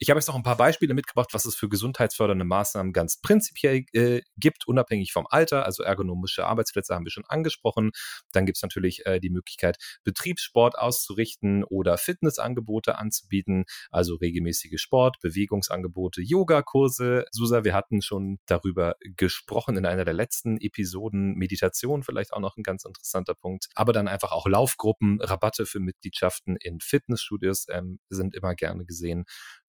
Ich 0.00 0.10
habe 0.10 0.18
jetzt 0.18 0.28
noch 0.28 0.36
ein 0.36 0.44
paar 0.44 0.56
Beispiele 0.56 0.94
mitgebracht, 0.94 1.30
was 1.32 1.44
es 1.44 1.56
für 1.56 1.68
gesundheitsfördernde 1.68 2.44
Maßnahmen 2.44 2.92
ganz 2.92 3.20
prinzipiell 3.20 3.84
äh, 3.92 4.20
gibt, 4.36 4.68
unabhängig 4.68 5.12
vom 5.12 5.26
Alter. 5.28 5.64
Also 5.64 5.82
ergonomische 5.82 6.46
Arbeitsplätze 6.46 6.94
haben 6.94 7.04
wir 7.04 7.10
schon 7.10 7.24
angesprochen. 7.26 7.90
Dann 8.30 8.46
gibt 8.46 8.58
es 8.58 8.62
natürlich 8.62 9.06
äh, 9.06 9.18
die 9.18 9.30
Möglichkeit, 9.30 9.76
Betriebssport 10.04 10.78
auszurichten 10.78 11.64
oder 11.64 11.98
Fitnessangebote 11.98 12.96
anzubieten, 12.96 13.64
also 13.90 14.14
regelmäßige 14.14 14.80
Sport, 14.80 15.16
Bewegungsangebote, 15.20 16.22
Yogakurse. 16.22 17.24
Susa, 17.32 17.64
wir 17.64 17.74
hatten 17.74 18.00
schon 18.00 18.38
darüber 18.46 18.94
gesprochen 19.00 19.76
in 19.76 19.84
einer 19.84 20.04
der 20.04 20.14
letzten 20.14 20.58
Episoden. 20.58 21.34
Meditation 21.34 22.04
vielleicht 22.04 22.32
auch 22.32 22.40
noch 22.40 22.56
ein 22.56 22.62
ganz 22.62 22.84
interessanter 22.84 23.34
Punkt. 23.34 23.66
Aber 23.74 23.92
dann 23.92 24.06
einfach 24.06 24.30
auch 24.30 24.46
Laufgruppen, 24.46 25.20
Rabatte 25.20 25.66
für 25.66 25.80
Mitgliedschaften 25.80 26.56
in 26.56 26.78
Fitnessstudios 26.78 27.66
ähm, 27.68 27.98
sind 28.10 28.36
immer 28.36 28.54
gerne 28.54 28.84
gesehen. 28.84 29.24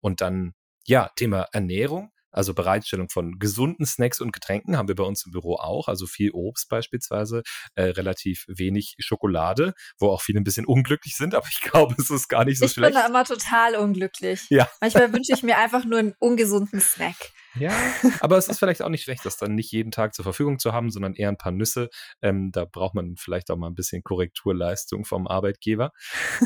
Und 0.05 0.21
dann, 0.21 0.53
ja, 0.85 1.11
Thema 1.17 1.47
Ernährung. 1.53 2.11
Also 2.31 2.53
Bereitstellung 2.53 3.09
von 3.09 3.39
gesunden 3.39 3.87
Snacks 3.87 4.21
und 4.21 4.33
Getränken 4.33 4.77
haben 4.77 4.89
wir 4.89 4.97
bei 4.97 5.05
uns 5.05 5.25
im 5.25 5.33
Büro 5.33 5.55
auch. 5.55 5.89
Also 5.89 6.07
viel 6.07 6.31
Obst 6.33 6.69
beispielsweise, 6.69 7.43
äh, 7.75 7.85
relativ 7.85 8.45
wenig 8.49 8.97
Schokolade, 8.99 9.73
wo 9.99 10.11
auch 10.11 10.21
viele 10.21 10.41
ein 10.41 10.45
bisschen 10.45 10.67
unglücklich 10.67 11.17
sind, 11.17 11.35
aber 11.35 11.47
ich 11.49 11.63
glaube, 11.63 11.95
es 11.97 12.11
ist 12.11 12.29
gar 12.29 12.45
nicht 12.45 12.59
so 12.59 12.67
ich 12.67 12.73
schlecht. 12.73 12.91
Ich 12.91 12.95
bin 12.97 13.03
da 13.03 13.09
immer 13.09 13.25
total 13.25 13.77
unglücklich. 13.77 14.45
Ja. 14.51 14.69
Manchmal 14.81 15.11
wünsche 15.13 15.33
ich 15.33 15.43
mir 15.43 15.57
einfach 15.65 15.87
nur 15.87 16.01
einen 16.01 16.15
ungesunden 16.19 16.81
Snack. 16.81 17.17
Ja, 17.59 17.73
aber 18.21 18.37
es 18.37 18.49
ist 18.49 18.59
vielleicht 18.59 18.83
auch 18.83 18.89
nicht 18.89 19.05
schlecht, 19.05 19.25
das 19.25 19.39
dann 19.39 19.55
nicht 19.55 19.71
jeden 19.71 19.93
Tag 19.93 20.13
zur 20.13 20.25
Verfügung 20.25 20.59
zu 20.59 20.73
haben, 20.73 20.91
sondern 20.91 21.15
eher 21.15 21.29
ein 21.29 21.39
paar 21.39 21.53
Nüsse. 21.53 21.89
Ähm, 22.21 22.51
da 22.51 22.65
braucht 22.65 22.95
man 22.95 23.15
vielleicht 23.17 23.51
auch 23.51 23.57
mal 23.57 23.69
ein 23.69 23.77
bisschen 23.77 24.03
Korrekturleistung 24.03 25.05
vom 25.05 25.29
Arbeitgeber. 25.29 25.93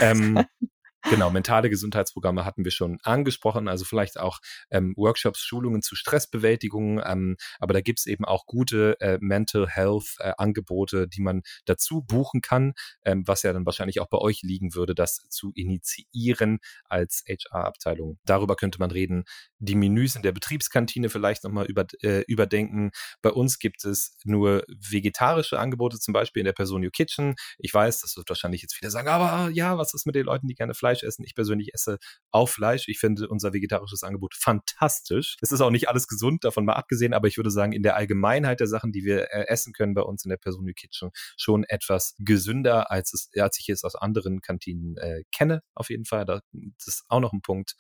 Ähm, 0.01 0.45
Genau, 1.05 1.31
mentale 1.31 1.71
Gesundheitsprogramme 1.71 2.45
hatten 2.45 2.65
wir 2.65 2.73
schon 2.73 2.99
angesprochen, 3.03 3.69
also 3.69 3.85
vielleicht 3.85 4.19
auch 4.19 4.41
ähm, 4.71 4.95
Workshops, 4.97 5.41
Schulungen 5.41 5.81
zu 5.81 5.95
Stressbewältigung, 5.95 7.01
ähm, 7.05 7.37
aber 7.61 7.73
da 7.73 7.81
gibt's 7.81 8.07
eben 8.07 8.25
auch 8.25 8.47
gute 8.47 9.01
äh, 9.01 9.19
Mental 9.21 9.69
Health 9.69 10.17
äh, 10.19 10.33
Angebote, 10.37 11.07
die 11.07 11.21
man 11.21 11.43
dazu 11.67 12.03
buchen 12.03 12.41
kann, 12.41 12.73
ähm, 13.05 13.23
was 13.27 13.45
ja 13.45 13.53
dann 13.53 13.65
wahrscheinlich 13.65 14.01
auch 14.01 14.09
bei 14.09 14.19
euch 14.19 14.43
liegen 14.43 14.75
würde, 14.75 14.95
das 14.95 15.29
zu 15.29 15.53
initiieren 15.55 16.59
als 16.85 17.23
HR-Abteilung. 17.29 18.19
Darüber 18.25 18.57
könnte 18.57 18.81
man 18.81 18.91
reden. 18.91 19.25
Die 19.59 19.77
Menüs 19.77 20.17
in 20.17 20.23
der 20.23 20.33
Betriebskantine 20.33 21.11
vielleicht 21.11 21.45
nochmal 21.45 21.67
über, 21.67 21.87
äh, 22.03 22.23
überdenken. 22.27 22.91
Bei 23.23 23.31
uns 23.31 23.61
gibt 23.61 23.85
es 23.85 24.19
nur 24.25 24.65
vegetarische 24.69 25.59
Angebote, 25.61 25.99
zum 25.99 26.13
Beispiel 26.13 26.41
in 26.41 26.47
der 26.47 26.53
Personio 26.53 26.91
Kitchen. 26.91 27.37
Ich 27.59 27.73
weiß, 27.73 28.01
das 28.01 28.17
wird 28.17 28.29
wahrscheinlich 28.29 28.63
jetzt 28.63 28.81
wieder 28.81 28.91
sagen, 28.91 29.09
aber 29.09 29.51
ja, 29.51 29.79
was 29.79 29.95
ist 29.95 30.07
mit 30.07 30.17
den 30.17 30.27
Leuten, 30.27 30.49
die 30.49 30.55
gerne 30.55 30.75
Fleisch 30.75 30.88
Fleisch 30.89 31.03
essen. 31.03 31.25
Ich 31.25 31.35
persönlich 31.35 31.75
esse 31.75 31.99
auch 32.31 32.49
Fleisch. 32.49 32.89
Ich 32.89 32.99
finde 32.99 33.29
unser 33.29 33.53
vegetarisches 33.53 34.03
Angebot 34.03 34.35
fantastisch. 34.35 35.37
Es 35.43 35.53
ist 35.53 35.61
auch 35.61 35.71
nicht 35.71 35.89
alles 35.89 36.09
gesund, 36.09 36.45
davon 36.45 36.65
mal 36.65 36.75
abgesehen, 36.75 37.13
aber 37.13 37.29
ich 37.29 37.37
würde 37.37 37.51
sagen, 37.51 37.73
in 37.73 37.83
der 37.83 37.97
Allgemeinheit 37.97 38.61
der 38.61 38.67
Sachen, 38.67 38.93
die 38.93 39.05
wir 39.05 39.33
äh, 39.33 39.47
essen 39.49 39.73
können 39.73 39.95
bei 39.95 40.03
uns 40.03 40.25
in 40.25 40.31
der 40.31 40.39
Personal 40.39 40.73
Kitchen, 40.73 41.11
schon 41.37 41.65
etwas 41.65 42.15
gesünder, 42.19 42.91
als, 42.91 43.13
es, 43.13 43.31
als 43.39 43.59
ich 43.59 43.69
es 43.69 43.85
aus 43.85 43.97
anderen 43.97 44.41
Kantinen 44.41 44.97
äh, 44.97 45.25
kenne, 45.31 45.63
auf 45.75 45.91
jeden 45.91 46.07
Fall. 46.07 46.25
Das 46.25 46.43
ist 46.87 47.05
auch 47.09 47.21
noch 47.21 47.33
ein 47.33 47.43
Punkt. 47.43 47.75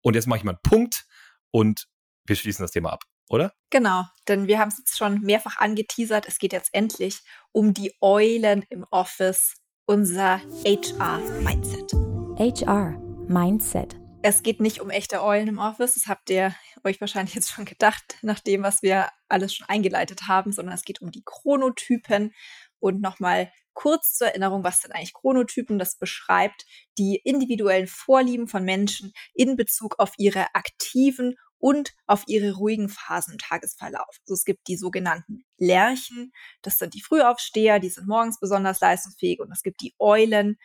Und 0.00 0.14
jetzt 0.14 0.26
mache 0.26 0.38
ich 0.38 0.44
mal 0.44 0.52
einen 0.52 0.62
Punkt 0.62 1.04
und 1.50 1.86
wir 2.24 2.36
schließen 2.36 2.62
das 2.62 2.70
Thema 2.70 2.92
ab 2.92 3.02
oder? 3.28 3.52
Genau, 3.70 4.04
denn 4.28 4.46
wir 4.46 4.58
haben 4.58 4.68
es 4.68 4.78
jetzt 4.78 4.96
schon 4.96 5.20
mehrfach 5.22 5.58
angeteasert. 5.58 6.26
Es 6.28 6.38
geht 6.38 6.52
jetzt 6.52 6.72
endlich 6.72 7.20
um 7.52 7.74
die 7.74 7.92
Eulen 8.00 8.64
im 8.70 8.84
Office, 8.90 9.54
unser 9.86 10.40
HR-Mindset. 10.64 12.05
HR 12.38 12.98
Mindset. 13.28 13.96
Es 14.20 14.42
geht 14.42 14.60
nicht 14.60 14.82
um 14.82 14.90
echte 14.90 15.22
Eulen 15.22 15.48
im 15.48 15.58
Office, 15.58 15.94
das 15.94 16.06
habt 16.06 16.28
ihr 16.28 16.54
euch 16.84 17.00
wahrscheinlich 17.00 17.34
jetzt 17.34 17.50
schon 17.50 17.64
gedacht, 17.64 18.18
nach 18.20 18.40
dem, 18.40 18.62
was 18.62 18.82
wir 18.82 19.08
alles 19.28 19.54
schon 19.54 19.66
eingeleitet 19.70 20.28
haben, 20.28 20.52
sondern 20.52 20.74
es 20.74 20.82
geht 20.82 21.00
um 21.00 21.10
die 21.10 21.22
Chronotypen. 21.24 22.34
Und 22.78 23.00
nochmal 23.00 23.50
kurz 23.72 24.18
zur 24.18 24.28
Erinnerung, 24.28 24.64
was 24.64 24.82
sind 24.82 24.92
eigentlich 24.92 25.14
Chronotypen? 25.14 25.78
Das 25.78 25.96
beschreibt 25.96 26.66
die 26.98 27.16
individuellen 27.24 27.86
Vorlieben 27.86 28.48
von 28.48 28.64
Menschen 28.64 29.12
in 29.32 29.56
Bezug 29.56 29.98
auf 29.98 30.12
ihre 30.18 30.54
aktiven 30.54 31.36
und 31.58 31.94
auf 32.06 32.24
ihre 32.26 32.52
ruhigen 32.52 32.90
Phasen 32.90 33.32
im 33.32 33.38
Tagesverlauf. 33.38 34.18
Also 34.24 34.34
es 34.34 34.44
gibt 34.44 34.68
die 34.68 34.76
sogenannten 34.76 35.46
Lerchen, 35.56 36.32
das 36.60 36.76
sind 36.76 36.92
die 36.92 37.02
Frühaufsteher, 37.02 37.78
die 37.78 37.88
sind 37.88 38.06
morgens 38.06 38.38
besonders 38.38 38.80
leistungsfähig 38.80 39.40
und 39.40 39.50
es 39.52 39.62
gibt 39.62 39.80
die 39.80 39.94
Eulen, 39.98 40.58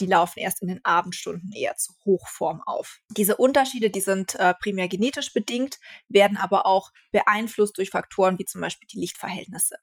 die 0.00 0.06
laufen 0.06 0.40
erst 0.40 0.62
in 0.62 0.68
den 0.68 0.84
Abendstunden 0.84 1.52
eher 1.52 1.76
zur 1.76 1.96
Hochform 2.04 2.62
auf. 2.62 3.00
Diese 3.10 3.36
Unterschiede, 3.36 3.90
die 3.90 4.00
sind 4.00 4.34
äh, 4.34 4.54
primär 4.54 4.88
genetisch 4.88 5.32
bedingt, 5.32 5.78
werden 6.08 6.36
aber 6.36 6.66
auch 6.66 6.92
beeinflusst 7.12 7.78
durch 7.78 7.90
Faktoren 7.90 8.38
wie 8.38 8.44
zum 8.44 8.60
Beispiel 8.60 8.88
die 8.88 9.00
Lichtverhältnisse. 9.00 9.76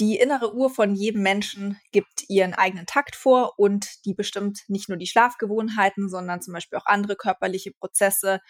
Die 0.00 0.16
innere 0.16 0.54
Uhr 0.54 0.70
von 0.70 0.94
jedem 0.94 1.22
Menschen 1.22 1.78
gibt 1.92 2.24
ihren 2.28 2.54
eigenen 2.54 2.86
Takt 2.86 3.14
vor 3.14 3.58
und 3.58 4.04
die 4.04 4.14
bestimmt 4.14 4.60
nicht 4.68 4.88
nur 4.88 4.96
die 4.96 5.06
Schlafgewohnheiten, 5.06 6.08
sondern 6.08 6.40
zum 6.40 6.54
Beispiel 6.54 6.78
auch 6.78 6.86
andere 6.86 7.14
körperliche 7.14 7.72
Prozesse, 7.72 8.40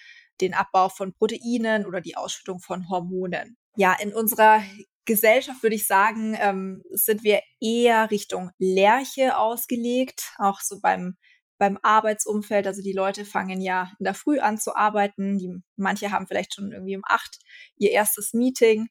den 0.41 0.55
Abbau 0.55 0.89
von 0.89 1.13
Proteinen 1.13 1.85
oder 1.85 2.01
die 2.01 2.17
Ausschüttung 2.17 2.61
von 2.61 2.89
Hormonen. 2.89 3.57
Ja, 3.77 3.95
in 3.95 4.15
unserer 4.15 4.63
Gesellschaft 5.05 5.63
würde 5.63 5.77
ich 5.77 5.87
sagen, 5.87 6.37
ähm, 6.39 6.83
sind 6.91 7.25
wir 7.25 7.41
eher 7.61 8.11
Richtung 8.11 8.51
Lerche 8.59 9.37
ausgelegt, 9.37 10.33
auch 10.39 10.61
so 10.61 10.81
beim 10.81 11.17
beim 11.59 11.79
Arbeitsumfeld. 11.83 12.67
Also 12.67 12.83
die 12.83 12.93
Leute 12.93 13.25
fangen 13.25 13.61
ja 13.61 13.93
in 14.01 14.05
der 14.05 14.15
Früh 14.15 14.41
an 14.41 14.59
zu 14.59 14.75
arbeiten. 14.75 15.39
Die, 15.39 15.63
manche 15.77 16.11
haben 16.11 16.27
vielleicht 16.27 16.55
schon 16.55 16.73
irgendwie 16.73 16.97
um 16.97 17.05
acht 17.07 17.39
ihr 17.77 17.93
erstes 17.93 18.33
Meeting 18.33 18.89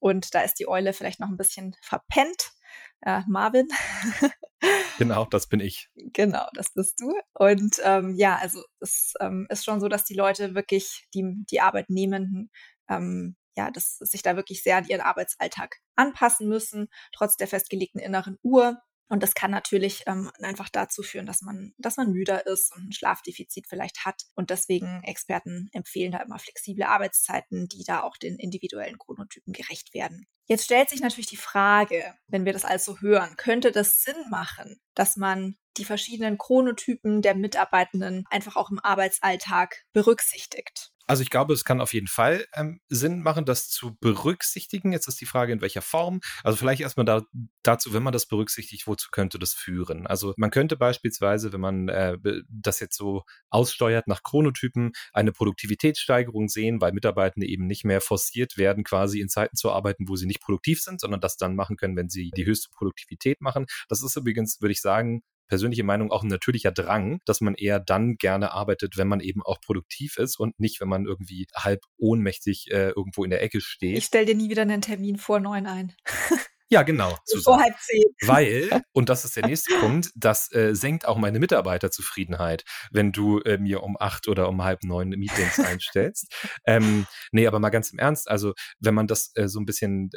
und 0.00 0.34
da 0.34 0.42
ist 0.42 0.54
die 0.54 0.68
Eule 0.68 0.92
vielleicht 0.92 1.20
noch 1.20 1.28
ein 1.28 1.36
bisschen 1.36 1.74
verpennt. 1.82 2.52
Äh, 3.02 3.22
Marvin. 3.28 3.68
genau, 4.98 5.26
das 5.26 5.48
bin 5.48 5.60
ich. 5.60 5.88
Genau, 5.94 6.46
das 6.54 6.72
bist 6.72 7.00
du. 7.00 7.14
Und 7.34 7.76
ähm, 7.84 8.14
ja, 8.16 8.36
also 8.36 8.62
es 8.80 9.14
ähm, 9.20 9.46
ist 9.50 9.64
schon 9.64 9.80
so, 9.80 9.88
dass 9.88 10.04
die 10.04 10.14
Leute 10.14 10.54
wirklich, 10.54 11.06
die, 11.14 11.44
die 11.50 11.60
Arbeitnehmenden, 11.60 12.50
ähm, 12.88 13.36
ja, 13.58 13.70
dass 13.72 13.98
sich 13.98 14.22
da 14.22 14.36
wirklich 14.36 14.62
sehr 14.62 14.76
an 14.76 14.86
ihren 14.86 15.00
Arbeitsalltag 15.00 15.80
anpassen 15.96 16.48
müssen, 16.48 16.88
trotz 17.12 17.36
der 17.36 17.48
festgelegten 17.48 18.00
inneren 18.00 18.38
Uhr. 18.42 18.80
Und 19.10 19.22
das 19.22 19.34
kann 19.34 19.50
natürlich 19.50 20.02
ähm, 20.06 20.30
einfach 20.42 20.68
dazu 20.68 21.02
führen, 21.02 21.26
dass 21.26 21.40
man, 21.40 21.72
dass 21.78 21.96
man 21.96 22.12
müder 22.12 22.46
ist 22.46 22.74
und 22.76 22.88
ein 22.88 22.92
Schlafdefizit 22.92 23.66
vielleicht 23.66 24.04
hat. 24.04 24.22
Und 24.34 24.50
deswegen 24.50 25.02
Experten 25.02 25.70
empfehlen 25.72 26.12
da 26.12 26.18
immer 26.18 26.38
flexible 26.38 26.84
Arbeitszeiten, 26.84 27.68
die 27.68 27.84
da 27.84 28.02
auch 28.02 28.16
den 28.16 28.36
individuellen 28.36 28.98
Chronotypen 28.98 29.54
gerecht 29.54 29.92
werden. 29.92 30.26
Jetzt 30.46 30.64
stellt 30.64 30.90
sich 30.90 31.00
natürlich 31.00 31.26
die 31.26 31.36
Frage, 31.36 32.14
wenn 32.28 32.44
wir 32.44 32.52
das 32.52 32.64
also 32.64 33.00
hören, 33.00 33.34
könnte 33.36 33.72
das 33.72 34.02
Sinn 34.02 34.16
machen, 34.30 34.78
dass 34.94 35.16
man 35.16 35.56
die 35.78 35.84
verschiedenen 35.84 36.38
Chronotypen 36.38 37.22
der 37.22 37.34
Mitarbeitenden 37.34 38.24
einfach 38.30 38.56
auch 38.56 38.70
im 38.70 38.78
Arbeitsalltag 38.78 39.84
berücksichtigt? 39.92 40.92
Also 41.08 41.22
ich 41.22 41.30
glaube, 41.30 41.54
es 41.54 41.64
kann 41.64 41.80
auf 41.80 41.94
jeden 41.94 42.06
Fall 42.06 42.44
ähm, 42.54 42.80
Sinn 42.88 43.22
machen, 43.22 43.46
das 43.46 43.68
zu 43.70 43.96
berücksichtigen. 43.98 44.92
Jetzt 44.92 45.08
ist 45.08 45.20
die 45.20 45.26
Frage, 45.26 45.54
in 45.54 45.62
welcher 45.62 45.80
Form. 45.82 46.20
Also 46.44 46.56
vielleicht 46.56 46.82
erstmal 46.82 47.06
da, 47.06 47.22
dazu, 47.62 47.94
wenn 47.94 48.02
man 48.02 48.12
das 48.12 48.26
berücksichtigt, 48.26 48.86
wozu 48.86 49.08
könnte 49.10 49.38
das 49.38 49.54
führen? 49.54 50.06
Also 50.06 50.34
man 50.36 50.50
könnte 50.50 50.76
beispielsweise, 50.76 51.52
wenn 51.52 51.60
man 51.60 51.88
äh, 51.88 52.18
das 52.48 52.78
jetzt 52.78 52.96
so 52.96 53.24
aussteuert 53.48 54.06
nach 54.06 54.22
Chronotypen, 54.22 54.92
eine 55.14 55.32
Produktivitätssteigerung 55.32 56.48
sehen, 56.48 56.80
weil 56.82 56.92
Mitarbeitende 56.92 57.48
eben 57.48 57.66
nicht 57.66 57.84
mehr 57.84 58.02
forciert 58.02 58.58
werden, 58.58 58.84
quasi 58.84 59.20
in 59.20 59.30
Zeiten 59.30 59.56
zu 59.56 59.72
arbeiten, 59.72 60.08
wo 60.08 60.16
sie 60.16 60.26
nicht 60.26 60.42
produktiv 60.42 60.82
sind, 60.82 61.00
sondern 61.00 61.22
das 61.22 61.38
dann 61.38 61.56
machen 61.56 61.76
können, 61.76 61.96
wenn 61.96 62.10
sie 62.10 62.30
die 62.36 62.44
höchste 62.44 62.68
Produktivität 62.70 63.40
machen. 63.40 63.66
Das 63.88 64.02
ist 64.02 64.14
übrigens, 64.14 64.60
würde 64.60 64.72
ich 64.72 64.82
sagen, 64.82 65.22
persönliche 65.48 65.84
Meinung 65.84 66.10
auch 66.10 66.22
ein 66.22 66.28
natürlicher 66.28 66.72
Drang, 66.72 67.20
dass 67.24 67.40
man 67.40 67.54
eher 67.54 67.80
dann 67.80 68.16
gerne 68.16 68.52
arbeitet, 68.52 68.96
wenn 68.96 69.08
man 69.08 69.20
eben 69.20 69.42
auch 69.42 69.60
produktiv 69.60 70.16
ist 70.18 70.38
und 70.38 70.58
nicht, 70.60 70.80
wenn 70.80 70.88
man 70.88 71.06
irgendwie 71.06 71.46
halb 71.54 71.80
ohnmächtig 71.96 72.70
äh, 72.70 72.90
irgendwo 72.90 73.24
in 73.24 73.30
der 73.30 73.42
Ecke 73.42 73.60
steht. 73.60 73.98
Ich 73.98 74.04
stell 74.04 74.26
dir 74.26 74.34
nie 74.34 74.50
wieder 74.50 74.62
einen 74.62 74.82
Termin 74.82 75.16
vor 75.16 75.40
neun 75.40 75.66
ein. 75.66 75.94
Ja, 76.70 76.82
genau. 76.82 77.16
Vor 77.42 77.58
halb 77.58 77.74
zehn. 77.80 78.04
Weil, 78.20 78.82
und 78.92 79.08
das 79.08 79.24
ist 79.24 79.36
der 79.36 79.46
nächste 79.46 79.74
Punkt, 79.80 80.10
das 80.14 80.52
äh, 80.52 80.74
senkt 80.74 81.08
auch 81.08 81.16
meine 81.16 81.38
Mitarbeiterzufriedenheit, 81.38 82.64
wenn 82.90 83.10
du 83.10 83.40
äh, 83.40 83.56
mir 83.56 83.82
um 83.82 83.96
acht 83.98 84.28
oder 84.28 84.50
um 84.50 84.62
halb 84.62 84.84
neun 84.84 85.08
Meetings 85.08 85.58
einstellst. 85.58 86.30
ähm, 86.66 87.06
nee, 87.32 87.46
aber 87.46 87.58
mal 87.58 87.70
ganz 87.70 87.90
im 87.90 87.98
Ernst, 87.98 88.28
also 88.28 88.52
wenn 88.80 88.94
man 88.94 89.06
das 89.06 89.30
äh, 89.34 89.48
so 89.48 89.60
ein 89.60 89.64
bisschen 89.64 90.10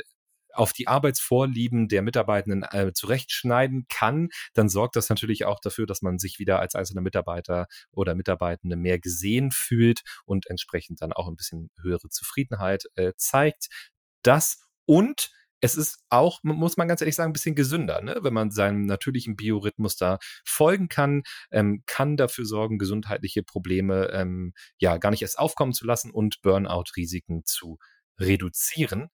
auf 0.53 0.73
die 0.73 0.87
Arbeitsvorlieben 0.87 1.87
der 1.87 2.01
Mitarbeitenden 2.01 2.63
äh, 2.63 2.93
zurechtschneiden 2.93 3.85
kann, 3.89 4.29
dann 4.53 4.69
sorgt 4.69 4.95
das 4.95 5.09
natürlich 5.09 5.45
auch 5.45 5.59
dafür, 5.59 5.85
dass 5.85 6.01
man 6.01 6.19
sich 6.19 6.39
wieder 6.39 6.59
als 6.59 6.75
einzelner 6.75 7.01
Mitarbeiter 7.01 7.67
oder 7.91 8.15
Mitarbeitende 8.15 8.75
mehr 8.75 8.99
gesehen 8.99 9.51
fühlt 9.51 10.01
und 10.25 10.49
entsprechend 10.49 11.01
dann 11.01 11.13
auch 11.13 11.27
ein 11.27 11.35
bisschen 11.35 11.69
höhere 11.81 12.09
Zufriedenheit 12.09 12.85
äh, 12.95 13.13
zeigt. 13.17 13.67
Das 14.23 14.59
und 14.85 15.31
es 15.61 15.75
ist 15.75 15.99
auch, 16.09 16.39
muss 16.43 16.75
man 16.75 16.87
ganz 16.87 17.01
ehrlich 17.01 17.15
sagen, 17.15 17.29
ein 17.29 17.33
bisschen 17.33 17.55
gesünder, 17.55 18.01
ne? 18.01 18.17
wenn 18.21 18.33
man 18.33 18.49
seinem 18.49 18.85
natürlichen 18.87 19.35
Biorhythmus 19.35 19.95
da 19.95 20.17
folgen 20.43 20.89
kann, 20.89 21.21
ähm, 21.51 21.83
kann 21.85 22.17
dafür 22.17 22.45
sorgen, 22.45 22.79
gesundheitliche 22.79 23.43
Probleme 23.43 24.09
ähm, 24.11 24.53
ja 24.79 24.97
gar 24.97 25.11
nicht 25.11 25.21
erst 25.21 25.37
aufkommen 25.37 25.73
zu 25.73 25.85
lassen 25.85 26.09
und 26.09 26.41
Burnout-Risiken 26.41 27.43
zu 27.45 27.77
reduzieren. 28.19 29.09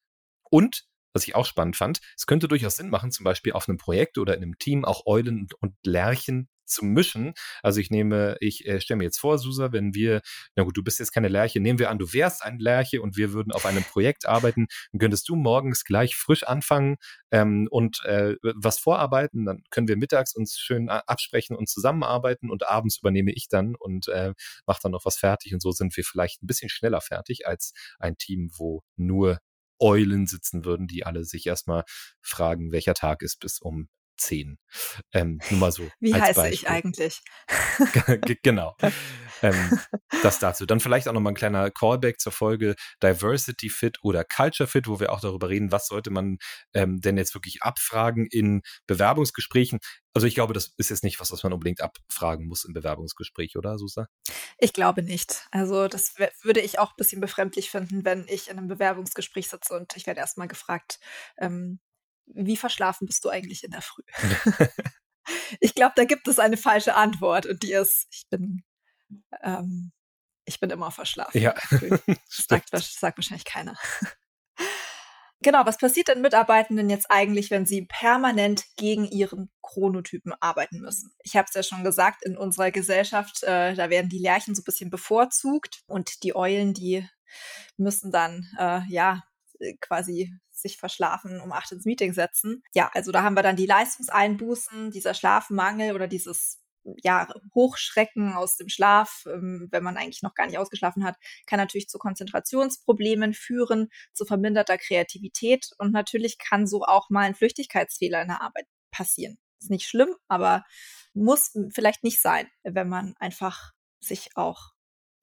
Und 0.49 0.86
was 1.13 1.27
ich 1.27 1.35
auch 1.35 1.45
spannend 1.45 1.75
fand, 1.75 1.99
es 2.15 2.25
könnte 2.25 2.47
durchaus 2.47 2.75
Sinn 2.77 2.89
machen, 2.89 3.11
zum 3.11 3.23
Beispiel 3.23 3.53
auf 3.53 3.67
einem 3.67 3.77
Projekt 3.77 4.17
oder 4.17 4.35
in 4.35 4.43
einem 4.43 4.57
Team 4.57 4.85
auch 4.85 5.05
Eulen 5.05 5.47
und 5.59 5.75
Lerchen 5.83 6.49
zu 6.67 6.85
mischen. 6.85 7.33
Also 7.63 7.79
ich 7.79 7.89
nehme, 7.89 8.37
ich 8.39 8.65
äh, 8.67 8.79
stelle 8.81 8.99
mir 8.99 9.05
jetzt 9.05 9.19
vor, 9.19 9.37
Susa, 9.39 9.71
wenn 9.71 9.93
wir, 9.93 10.21
na 10.55 10.63
gut, 10.63 10.77
du 10.77 10.83
bist 10.83 10.99
jetzt 10.99 11.11
keine 11.11 11.29
Lerche, 11.29 11.59
nehmen 11.59 11.79
wir 11.79 11.89
an, 11.89 11.97
du 11.97 12.13
wärst 12.13 12.43
ein 12.43 12.59
Lerche 12.59 13.01
und 13.01 13.17
wir 13.17 13.33
würden 13.33 13.51
auf 13.51 13.65
einem 13.65 13.83
Projekt 13.83 14.25
arbeiten, 14.25 14.67
dann 14.91 14.99
könntest 14.99 15.27
du 15.29 15.35
morgens 15.35 15.83
gleich 15.83 16.15
frisch 16.15 16.43
anfangen 16.43 16.97
ähm, 17.31 17.67
und 17.71 18.03
äh, 18.05 18.35
was 18.41 18.79
vorarbeiten, 18.79 19.45
dann 19.45 19.63
können 19.69 19.87
wir 19.87 19.97
mittags 19.97 20.35
uns 20.35 20.57
schön 20.59 20.89
äh, 20.89 21.01
absprechen 21.07 21.55
und 21.55 21.69
zusammenarbeiten 21.69 22.51
und 22.51 22.67
abends 22.67 22.99
übernehme 22.99 23.31
ich 23.31 23.47
dann 23.47 23.75
und 23.75 24.07
äh, 24.09 24.33
mache 24.65 24.79
dann 24.83 24.91
noch 24.91 25.05
was 25.05 25.17
fertig 25.17 25.53
und 25.53 25.61
so 25.61 25.71
sind 25.71 25.95
wir 25.97 26.03
vielleicht 26.03 26.43
ein 26.43 26.47
bisschen 26.47 26.69
schneller 26.69 27.01
fertig 27.01 27.47
als 27.47 27.73
ein 27.99 28.17
Team, 28.17 28.51
wo 28.53 28.83
nur 28.95 29.39
Eulen 29.79 30.27
sitzen 30.27 30.65
würden, 30.65 30.87
die 30.87 31.05
alle 31.05 31.23
sich 31.23 31.45
erstmal 31.45 31.83
fragen, 32.21 32.71
welcher 32.71 32.93
Tag 32.93 33.21
ist 33.21 33.39
bis 33.39 33.59
um 33.59 33.89
10. 34.17 34.57
Ähm, 35.13 35.39
nur 35.49 35.59
mal 35.59 35.71
so. 35.71 35.87
Wie 35.99 36.13
heiße 36.13 36.41
Beispiel. 36.41 36.53
ich 36.53 36.69
eigentlich? 36.69 37.21
genau. 38.43 38.75
ähm, 39.41 39.79
das 40.23 40.39
dazu. 40.39 40.65
Dann 40.65 40.79
vielleicht 40.79 41.07
auch 41.07 41.13
nochmal 41.13 41.33
ein 41.33 41.37
kleiner 41.37 41.71
Callback 41.71 42.19
zur 42.19 42.31
Folge 42.31 42.75
Diversity 43.01 43.69
Fit 43.69 43.97
oder 44.01 44.23
Culture 44.23 44.67
Fit, 44.67 44.87
wo 44.87 44.99
wir 44.99 45.11
auch 45.11 45.19
darüber 45.19 45.49
reden, 45.49 45.71
was 45.71 45.87
sollte 45.87 46.09
man 46.09 46.37
ähm, 46.73 47.01
denn 47.01 47.17
jetzt 47.17 47.33
wirklich 47.33 47.61
abfragen 47.61 48.27
in 48.29 48.61
Bewerbungsgesprächen. 48.87 49.79
Also 50.13 50.27
ich 50.27 50.35
glaube, 50.35 50.53
das 50.53 50.73
ist 50.77 50.89
jetzt 50.89 51.03
nicht 51.03 51.19
was, 51.19 51.31
was 51.31 51.43
man 51.43 51.53
unbedingt 51.53 51.81
abfragen 51.81 52.47
muss 52.47 52.65
im 52.65 52.73
Bewerbungsgespräch, 52.73 53.55
oder 53.55 53.77
Susa? 53.77 54.07
Ich 54.57 54.73
glaube 54.73 55.03
nicht. 55.03 55.45
Also 55.51 55.87
das 55.87 56.15
würde 56.41 56.61
ich 56.61 56.79
auch 56.79 56.91
ein 56.91 56.97
bisschen 56.97 57.21
befremdlich 57.21 57.69
finden, 57.69 58.03
wenn 58.03 58.25
ich 58.27 58.49
in 58.49 58.57
einem 58.57 58.67
Bewerbungsgespräch 58.67 59.47
sitze 59.47 59.75
und 59.75 59.95
ich 59.95 60.07
werde 60.07 60.19
erstmal 60.19 60.47
gefragt, 60.47 60.99
ähm, 61.37 61.79
wie 62.25 62.57
verschlafen 62.57 63.05
bist 63.07 63.23
du 63.23 63.29
eigentlich 63.29 63.63
in 63.63 63.71
der 63.71 63.81
Früh? 63.81 64.03
ich 65.59 65.75
glaube, 65.75 65.93
da 65.95 66.05
gibt 66.05 66.27
es 66.27 66.39
eine 66.39 66.57
falsche 66.57 66.95
Antwort 66.95 67.45
und 67.45 67.63
die 67.63 67.73
ist, 67.73 68.07
ich 68.11 68.27
bin, 68.29 68.63
ähm, 69.41 69.91
ich 70.45 70.59
bin 70.59 70.69
immer 70.69 70.91
verschlafen. 70.91 71.39
Ja. 71.39 71.53
sagt, 72.29 72.69
sagt 72.71 73.17
wahrscheinlich 73.17 73.45
keiner. 73.45 73.75
Genau, 75.43 75.67
was 75.67 75.77
passiert 75.77 76.07
denn 76.07 76.21
Mitarbeitenden 76.21 76.89
jetzt 76.89 77.11
eigentlich, 77.11 77.51
wenn 77.51 77.67
sie 77.67 77.85
permanent 77.85 78.65
gegen 78.75 79.05
ihren 79.05 79.51
Chronotypen 79.61 80.33
arbeiten 80.39 80.79
müssen? 80.79 81.11
Ich 81.21 81.35
habe 81.35 81.45
es 81.47 81.53
ja 81.53 81.61
schon 81.61 81.83
gesagt, 81.83 82.25
in 82.25 82.35
unserer 82.35 82.71
Gesellschaft, 82.71 83.43
äh, 83.43 83.75
da 83.75 83.91
werden 83.91 84.09
die 84.09 84.17
Lerchen 84.17 84.55
so 84.55 84.61
ein 84.61 84.65
bisschen 84.65 84.89
bevorzugt 84.89 85.83
und 85.85 86.23
die 86.23 86.35
Eulen, 86.35 86.73
die 86.73 87.07
müssen 87.77 88.11
dann 88.11 88.47
äh, 88.57 88.81
ja 88.89 89.23
quasi 89.79 90.33
sich 90.49 90.77
verschlafen 90.77 91.39
um 91.39 91.51
acht 91.51 91.71
ins 91.71 91.85
Meeting 91.85 92.13
setzen. 92.13 92.63
Ja, 92.73 92.89
also 92.93 93.11
da 93.11 93.21
haben 93.21 93.35
wir 93.35 93.43
dann 93.43 93.55
die 93.55 93.67
Leistungseinbußen, 93.67 94.89
dieser 94.89 95.13
Schlafmangel 95.13 95.93
oder 95.93 96.07
dieses 96.07 96.59
ja, 97.03 97.27
Hochschrecken 97.53 98.33
aus 98.33 98.57
dem 98.57 98.69
Schlaf, 98.69 99.25
ähm, 99.27 99.67
wenn 99.71 99.83
man 99.83 99.97
eigentlich 99.97 100.21
noch 100.21 100.33
gar 100.33 100.45
nicht 100.45 100.57
ausgeschlafen 100.57 101.03
hat, 101.03 101.17
kann 101.45 101.59
natürlich 101.59 101.89
zu 101.89 101.97
Konzentrationsproblemen 101.97 103.33
führen, 103.33 103.89
zu 104.13 104.25
verminderter 104.25 104.77
Kreativität 104.77 105.69
und 105.77 105.91
natürlich 105.91 106.37
kann 106.37 106.67
so 106.67 106.83
auch 106.83 107.09
mal 107.09 107.21
ein 107.21 107.35
Flüchtigkeitsfehler 107.35 108.21
in 108.21 108.29
der 108.29 108.41
Arbeit 108.41 108.67
passieren. 108.91 109.37
Ist 109.59 109.71
nicht 109.71 109.87
schlimm, 109.87 110.15
aber 110.27 110.63
muss 111.13 111.57
vielleicht 111.73 112.03
nicht 112.03 112.21
sein, 112.21 112.47
wenn 112.63 112.89
man 112.89 113.15
einfach 113.19 113.71
sich 113.99 114.29
auch 114.35 114.71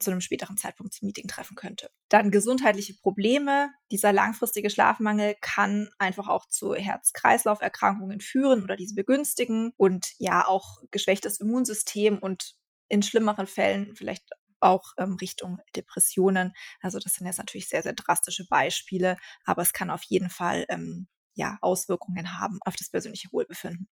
zu 0.04 0.10
einem 0.10 0.20
späteren 0.20 0.56
Zeitpunkt 0.56 0.94
zum 0.94 1.06
Meeting 1.06 1.26
treffen 1.26 1.56
könnte. 1.56 1.90
Dann 2.08 2.30
gesundheitliche 2.30 2.94
Probleme. 2.94 3.70
Dieser 3.90 4.12
langfristige 4.12 4.70
Schlafmangel 4.70 5.34
kann 5.40 5.90
einfach 5.98 6.28
auch 6.28 6.48
zu 6.48 6.74
Herz-Kreislauf-Erkrankungen 6.74 8.20
führen 8.20 8.62
oder 8.62 8.76
diese 8.76 8.94
begünstigen 8.94 9.72
und 9.76 10.06
ja 10.18 10.46
auch 10.46 10.78
geschwächtes 10.90 11.40
Immunsystem 11.40 12.18
und 12.18 12.54
in 12.88 13.02
schlimmeren 13.02 13.46
Fällen 13.46 13.96
vielleicht 13.96 14.28
auch 14.60 14.92
ähm, 14.98 15.16
Richtung 15.20 15.58
Depressionen. 15.76 16.52
Also 16.80 16.98
das 16.98 17.14
sind 17.14 17.26
jetzt 17.26 17.38
natürlich 17.38 17.68
sehr, 17.68 17.82
sehr 17.82 17.92
drastische 17.92 18.46
Beispiele, 18.48 19.16
aber 19.44 19.62
es 19.62 19.72
kann 19.72 19.90
auf 19.90 20.02
jeden 20.04 20.30
Fall 20.30 20.64
ähm, 20.68 21.08
ja, 21.34 21.58
Auswirkungen 21.60 22.38
haben 22.38 22.60
auf 22.64 22.76
das 22.76 22.90
persönliche 22.90 23.28
Wohlbefinden. 23.32 23.88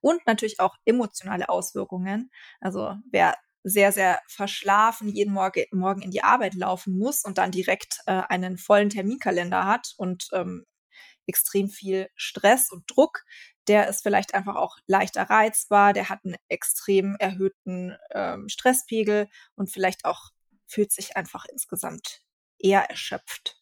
Und 0.00 0.26
natürlich 0.26 0.60
auch 0.60 0.74
emotionale 0.84 1.48
Auswirkungen. 1.48 2.30
Also 2.60 2.96
wer 3.10 3.34
sehr, 3.68 3.92
sehr 3.92 4.20
verschlafen 4.28 5.08
jeden 5.08 5.32
Morgen, 5.32 5.64
Morgen 5.72 6.02
in 6.02 6.10
die 6.10 6.22
Arbeit 6.22 6.54
laufen 6.54 6.96
muss 6.96 7.24
und 7.24 7.38
dann 7.38 7.50
direkt 7.50 8.00
äh, 8.06 8.22
einen 8.28 8.58
vollen 8.58 8.90
Terminkalender 8.90 9.66
hat 9.66 9.94
und 9.96 10.28
ähm, 10.32 10.64
extrem 11.26 11.68
viel 11.68 12.08
Stress 12.16 12.70
und 12.70 12.84
Druck, 12.86 13.24
der 13.68 13.88
ist 13.88 14.02
vielleicht 14.02 14.34
einfach 14.34 14.56
auch 14.56 14.78
leichter 14.86 15.24
reizbar, 15.24 15.92
der 15.92 16.08
hat 16.08 16.24
einen 16.24 16.36
extrem 16.48 17.16
erhöhten 17.18 17.96
ähm, 18.12 18.48
Stresspegel 18.48 19.28
und 19.54 19.70
vielleicht 19.70 20.04
auch 20.04 20.30
fühlt 20.66 20.92
sich 20.92 21.16
einfach 21.16 21.44
insgesamt 21.46 22.22
eher 22.58 22.88
erschöpft, 22.90 23.60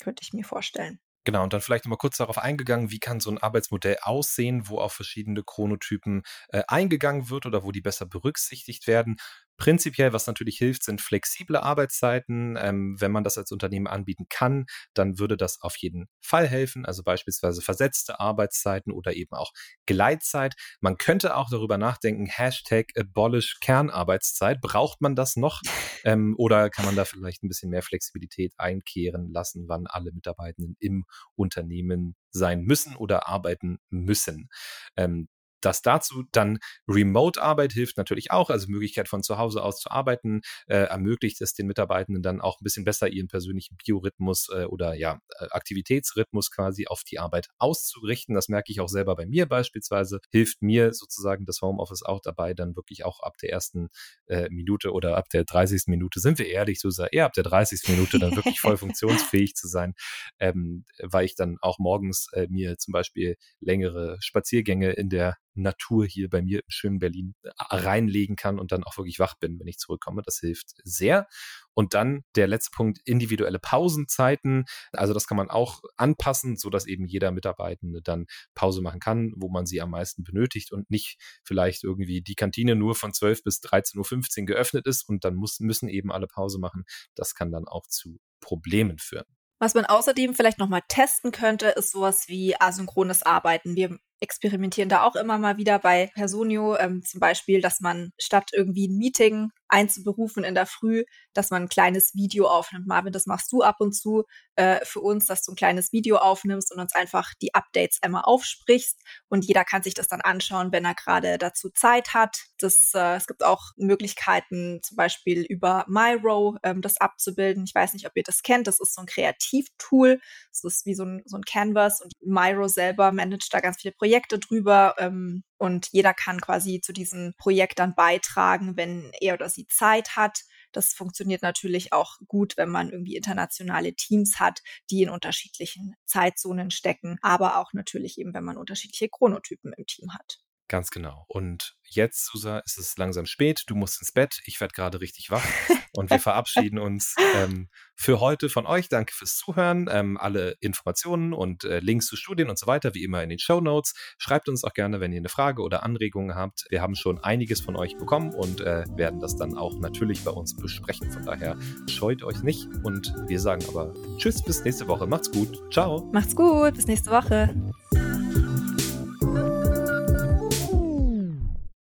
könnte 0.00 0.22
ich 0.22 0.32
mir 0.32 0.44
vorstellen. 0.44 1.00
Genau, 1.26 1.42
und 1.42 1.52
dann 1.52 1.60
vielleicht 1.60 1.84
nochmal 1.84 1.98
kurz 1.98 2.18
darauf 2.18 2.38
eingegangen, 2.38 2.90
wie 2.92 3.00
kann 3.00 3.18
so 3.18 3.30
ein 3.30 3.38
Arbeitsmodell 3.38 3.96
aussehen, 4.02 4.68
wo 4.68 4.78
auf 4.78 4.92
verschiedene 4.92 5.42
Chronotypen 5.42 6.22
äh, 6.50 6.62
eingegangen 6.68 7.28
wird 7.30 7.46
oder 7.46 7.64
wo 7.64 7.72
die 7.72 7.80
besser 7.80 8.06
berücksichtigt 8.06 8.86
werden. 8.86 9.16
Prinzipiell, 9.56 10.12
was 10.12 10.26
natürlich 10.26 10.58
hilft, 10.58 10.84
sind 10.84 11.00
flexible 11.00 11.56
Arbeitszeiten. 11.56 12.56
Ähm, 12.60 12.96
wenn 12.98 13.12
man 13.12 13.24
das 13.24 13.38
als 13.38 13.52
Unternehmen 13.52 13.86
anbieten 13.86 14.26
kann, 14.28 14.66
dann 14.94 15.18
würde 15.18 15.36
das 15.36 15.60
auf 15.62 15.76
jeden 15.76 16.08
Fall 16.20 16.46
helfen. 16.46 16.84
Also 16.84 17.02
beispielsweise 17.02 17.62
versetzte 17.62 18.20
Arbeitszeiten 18.20 18.92
oder 18.92 19.14
eben 19.14 19.32
auch 19.32 19.52
Gleitzeit. 19.86 20.54
Man 20.80 20.98
könnte 20.98 21.36
auch 21.36 21.48
darüber 21.50 21.78
nachdenken, 21.78 22.26
Hashtag 22.26 22.92
abolish 22.96 23.58
Kernarbeitszeit. 23.60 24.60
Braucht 24.60 25.00
man 25.00 25.16
das 25.16 25.36
noch? 25.36 25.60
Ähm, 26.04 26.34
oder 26.38 26.70
kann 26.70 26.84
man 26.84 26.96
da 26.96 27.04
vielleicht 27.04 27.42
ein 27.42 27.48
bisschen 27.48 27.70
mehr 27.70 27.82
Flexibilität 27.82 28.52
einkehren 28.58 29.32
lassen, 29.32 29.64
wann 29.68 29.86
alle 29.86 30.12
Mitarbeitenden 30.12 30.76
im 30.78 31.04
Unternehmen 31.34 32.14
sein 32.30 32.62
müssen 32.62 32.96
oder 32.96 33.28
arbeiten 33.28 33.78
müssen? 33.90 34.48
Ähm, 34.96 35.28
das 35.66 35.82
dazu. 35.82 36.24
Dann 36.32 36.58
Remote-Arbeit 36.88 37.72
hilft 37.72 37.96
natürlich 37.96 38.30
auch, 38.30 38.50
also 38.50 38.68
Möglichkeit 38.68 39.08
von 39.08 39.22
zu 39.22 39.36
Hause 39.38 39.62
aus 39.62 39.80
zu 39.80 39.90
arbeiten, 39.90 40.40
äh, 40.68 40.76
ermöglicht 40.76 41.40
es 41.40 41.52
den 41.52 41.66
Mitarbeitenden 41.66 42.22
dann 42.22 42.40
auch 42.40 42.60
ein 42.60 42.64
bisschen 42.64 42.84
besser 42.84 43.08
ihren 43.08 43.28
persönlichen 43.28 43.76
Biorhythmus 43.84 44.48
äh, 44.54 44.64
oder 44.64 44.94
ja, 44.94 45.20
äh, 45.38 45.46
Aktivitätsrhythmus 45.50 46.50
quasi 46.50 46.86
auf 46.86 47.02
die 47.02 47.18
Arbeit 47.18 47.48
auszurichten. 47.58 48.34
Das 48.34 48.48
merke 48.48 48.72
ich 48.72 48.80
auch 48.80 48.88
selber 48.88 49.16
bei 49.16 49.26
mir 49.26 49.46
beispielsweise. 49.46 50.20
Hilft 50.30 50.62
mir 50.62 50.92
sozusagen 50.94 51.44
das 51.44 51.60
Homeoffice 51.60 52.04
auch 52.04 52.20
dabei, 52.20 52.54
dann 52.54 52.76
wirklich 52.76 53.04
auch 53.04 53.20
ab 53.20 53.34
der 53.42 53.50
ersten 53.50 53.88
äh, 54.26 54.48
Minute 54.50 54.92
oder 54.92 55.16
ab 55.16 55.28
der 55.30 55.44
30. 55.44 55.84
Minute, 55.88 56.20
sind 56.20 56.38
wir 56.38 56.46
ehrlich, 56.46 56.80
so 56.80 56.90
eher 57.10 57.26
ab 57.26 57.32
der 57.32 57.44
30. 57.44 57.88
Minute 57.88 58.18
dann 58.18 58.36
wirklich 58.36 58.60
voll 58.60 58.76
funktionsfähig 58.76 59.54
zu 59.54 59.66
sein, 59.66 59.94
ähm, 60.38 60.84
weil 61.02 61.24
ich 61.24 61.34
dann 61.34 61.56
auch 61.60 61.78
morgens 61.78 62.28
äh, 62.32 62.46
mir 62.48 62.78
zum 62.78 62.92
Beispiel 62.92 63.36
längere 63.60 64.16
Spaziergänge 64.20 64.92
in 64.92 65.08
der 65.08 65.36
Natur 65.56 66.06
hier 66.06 66.28
bei 66.28 66.42
mir 66.42 66.58
im 66.58 66.68
schönen 66.68 66.98
Berlin 66.98 67.34
äh, 67.42 67.50
reinlegen 67.58 68.36
kann 68.36 68.58
und 68.58 68.72
dann 68.72 68.84
auch 68.84 68.96
wirklich 68.96 69.18
wach 69.18 69.34
bin, 69.38 69.58
wenn 69.58 69.66
ich 69.66 69.78
zurückkomme. 69.78 70.22
Das 70.24 70.38
hilft 70.38 70.74
sehr. 70.84 71.26
Und 71.74 71.94
dann 71.94 72.22
der 72.36 72.46
letzte 72.46 72.70
Punkt, 72.74 73.00
individuelle 73.04 73.58
Pausenzeiten. 73.58 74.64
Also 74.92 75.12
das 75.12 75.26
kann 75.26 75.36
man 75.36 75.50
auch 75.50 75.82
anpassen, 75.96 76.56
so 76.56 76.70
dass 76.70 76.86
eben 76.86 77.06
jeder 77.06 77.30
Mitarbeitende 77.30 78.00
dann 78.02 78.26
Pause 78.54 78.80
machen 78.80 79.00
kann, 79.00 79.32
wo 79.36 79.48
man 79.48 79.66
sie 79.66 79.80
am 79.80 79.90
meisten 79.90 80.22
benötigt 80.22 80.72
und 80.72 80.90
nicht 80.90 81.18
vielleicht 81.44 81.84
irgendwie 81.84 82.22
die 82.22 82.34
Kantine 82.34 82.76
nur 82.76 82.94
von 82.94 83.12
12 83.12 83.42
bis 83.42 83.60
13.15 83.60 84.40
Uhr 84.40 84.46
geöffnet 84.46 84.86
ist 84.86 85.08
und 85.08 85.24
dann 85.24 85.34
muss, 85.34 85.60
müssen 85.60 85.88
eben 85.88 86.10
alle 86.10 86.26
Pause 86.26 86.58
machen. 86.58 86.84
Das 87.14 87.34
kann 87.34 87.50
dann 87.50 87.66
auch 87.66 87.86
zu 87.86 88.18
Problemen 88.40 88.98
führen. 88.98 89.26
Was 89.58 89.74
man 89.74 89.86
außerdem 89.86 90.34
vielleicht 90.34 90.58
nochmal 90.58 90.82
testen 90.86 91.32
könnte, 91.32 91.68
ist 91.68 91.90
sowas 91.90 92.28
wie 92.28 92.60
asynchrones 92.60 93.22
Arbeiten. 93.22 93.74
Wir 93.74 93.98
experimentieren 94.20 94.88
da 94.88 95.02
auch 95.02 95.16
immer 95.16 95.38
mal 95.38 95.56
wieder 95.56 95.78
bei 95.78 96.10
Personio, 96.14 96.76
ähm, 96.76 97.02
zum 97.02 97.20
Beispiel, 97.20 97.60
dass 97.60 97.80
man 97.80 98.12
statt 98.18 98.50
irgendwie 98.52 98.88
ein 98.88 98.96
Meeting 98.96 99.50
einzuberufen 99.68 100.44
in 100.44 100.54
der 100.54 100.66
Früh, 100.66 101.04
dass 101.34 101.50
man 101.50 101.62
ein 101.62 101.68
kleines 101.68 102.14
Video 102.14 102.46
aufnimmt. 102.46 102.86
Marvin, 102.86 103.12
das 103.12 103.26
machst 103.26 103.50
du 103.52 103.62
ab 103.62 103.76
und 103.80 103.92
zu 103.92 104.24
äh, 104.54 104.84
für 104.84 105.00
uns, 105.00 105.26
dass 105.26 105.42
du 105.42 105.52
ein 105.52 105.56
kleines 105.56 105.92
Video 105.92 106.16
aufnimmst 106.16 106.72
und 106.72 106.80
uns 106.80 106.94
einfach 106.94 107.32
die 107.42 107.54
Updates 107.54 107.98
einmal 108.02 108.22
aufsprichst 108.24 109.00
und 109.28 109.44
jeder 109.44 109.64
kann 109.64 109.82
sich 109.82 109.94
das 109.94 110.08
dann 110.08 110.20
anschauen, 110.20 110.72
wenn 110.72 110.84
er 110.84 110.94
gerade 110.94 111.38
dazu 111.38 111.70
Zeit 111.70 112.14
hat. 112.14 112.44
Das, 112.58 112.92
äh, 112.94 113.16
es 113.16 113.26
gibt 113.26 113.44
auch 113.44 113.72
Möglichkeiten, 113.76 114.80
zum 114.82 114.96
Beispiel 114.96 115.42
über 115.42 115.84
Myro 115.88 116.56
ähm, 116.62 116.80
das 116.80 116.98
abzubilden. 116.98 117.64
Ich 117.66 117.74
weiß 117.74 117.94
nicht, 117.94 118.06
ob 118.06 118.12
ihr 118.16 118.22
das 118.24 118.42
kennt. 118.42 118.66
Das 118.66 118.80
ist 118.80 118.94
so 118.94 119.02
ein 119.02 119.06
Kreativtool. 119.06 120.20
Das 120.50 120.64
ist 120.64 120.86
wie 120.86 120.94
so 120.94 121.04
ein, 121.04 121.22
so 121.26 121.36
ein 121.36 121.42
Canvas 121.42 122.00
und 122.00 122.12
Myro 122.24 122.68
selber 122.68 123.12
managt 123.12 123.52
da 123.52 123.60
ganz 123.60 123.76
viele 123.80 123.94
Projekte 124.06 124.38
drüber. 124.38 124.94
Ähm, 124.98 125.42
und 125.58 125.88
jeder 125.90 126.14
kann 126.14 126.40
quasi 126.40 126.80
zu 126.80 126.92
diesem 126.92 127.34
Projekt 127.38 127.80
dann 127.80 127.96
beitragen, 127.96 128.76
wenn 128.76 129.10
er 129.20 129.34
oder 129.34 129.48
sie 129.48 129.66
Zeit 129.66 130.14
hat. 130.14 130.42
Das 130.70 130.92
funktioniert 130.92 131.42
natürlich 131.42 131.92
auch 131.92 132.18
gut, 132.28 132.56
wenn 132.56 132.68
man 132.68 132.90
irgendwie 132.90 133.16
internationale 133.16 133.94
Teams 133.94 134.38
hat, 134.38 134.60
die 134.90 135.02
in 135.02 135.10
unterschiedlichen 135.10 135.96
Zeitzonen 136.04 136.70
stecken, 136.70 137.18
aber 137.20 137.58
auch 137.58 137.72
natürlich 137.72 138.18
eben, 138.18 138.32
wenn 138.32 138.44
man 138.44 138.58
unterschiedliche 138.58 139.08
Chronotypen 139.08 139.72
im 139.72 139.86
Team 139.86 140.14
hat. 140.14 140.38
Ganz 140.68 140.90
genau. 140.90 141.24
Und 141.28 141.76
jetzt, 141.84 142.26
Susa, 142.26 142.58
ist 142.58 142.76
es 142.78 142.96
langsam 142.98 143.26
spät. 143.26 143.62
Du 143.68 143.76
musst 143.76 144.00
ins 144.00 144.10
Bett. 144.10 144.40
Ich 144.46 144.60
werde 144.60 144.74
gerade 144.74 145.00
richtig 145.00 145.30
wach. 145.30 145.44
Und 145.92 146.10
wir 146.10 146.18
verabschieden 146.18 146.80
uns 146.80 147.14
ähm, 147.36 147.68
für 147.94 148.18
heute 148.18 148.48
von 148.48 148.66
euch. 148.66 148.88
Danke 148.88 149.14
fürs 149.14 149.36
Zuhören. 149.36 149.88
Ähm, 149.90 150.16
alle 150.16 150.56
Informationen 150.60 151.32
und 151.32 151.62
äh, 151.62 151.78
Links 151.78 152.06
zu 152.06 152.16
Studien 152.16 152.50
und 152.50 152.58
so 152.58 152.66
weiter, 152.66 152.94
wie 152.94 153.04
immer 153.04 153.22
in 153.22 153.28
den 153.28 153.38
Show 153.38 153.60
Notes. 153.60 153.94
Schreibt 154.18 154.48
uns 154.48 154.64
auch 154.64 154.74
gerne, 154.74 154.98
wenn 154.98 155.12
ihr 155.12 155.18
eine 155.18 155.28
Frage 155.28 155.62
oder 155.62 155.84
Anregungen 155.84 156.34
habt. 156.34 156.64
Wir 156.68 156.82
haben 156.82 156.96
schon 156.96 157.22
einiges 157.22 157.60
von 157.60 157.76
euch 157.76 157.96
bekommen 157.96 158.34
und 158.34 158.60
äh, 158.60 158.84
werden 158.96 159.20
das 159.20 159.36
dann 159.36 159.56
auch 159.56 159.78
natürlich 159.78 160.24
bei 160.24 160.32
uns 160.32 160.56
besprechen. 160.56 161.12
Von 161.12 161.24
daher 161.24 161.56
scheut 161.88 162.24
euch 162.24 162.42
nicht. 162.42 162.66
Und 162.82 163.14
wir 163.28 163.38
sagen 163.38 163.64
aber 163.68 163.94
Tschüss, 164.18 164.42
bis 164.42 164.64
nächste 164.64 164.88
Woche. 164.88 165.06
Macht's 165.06 165.30
gut. 165.30 165.62
Ciao. 165.72 166.10
Macht's 166.12 166.34
gut. 166.34 166.74
Bis 166.74 166.88
nächste 166.88 167.10
Woche. 167.12 167.54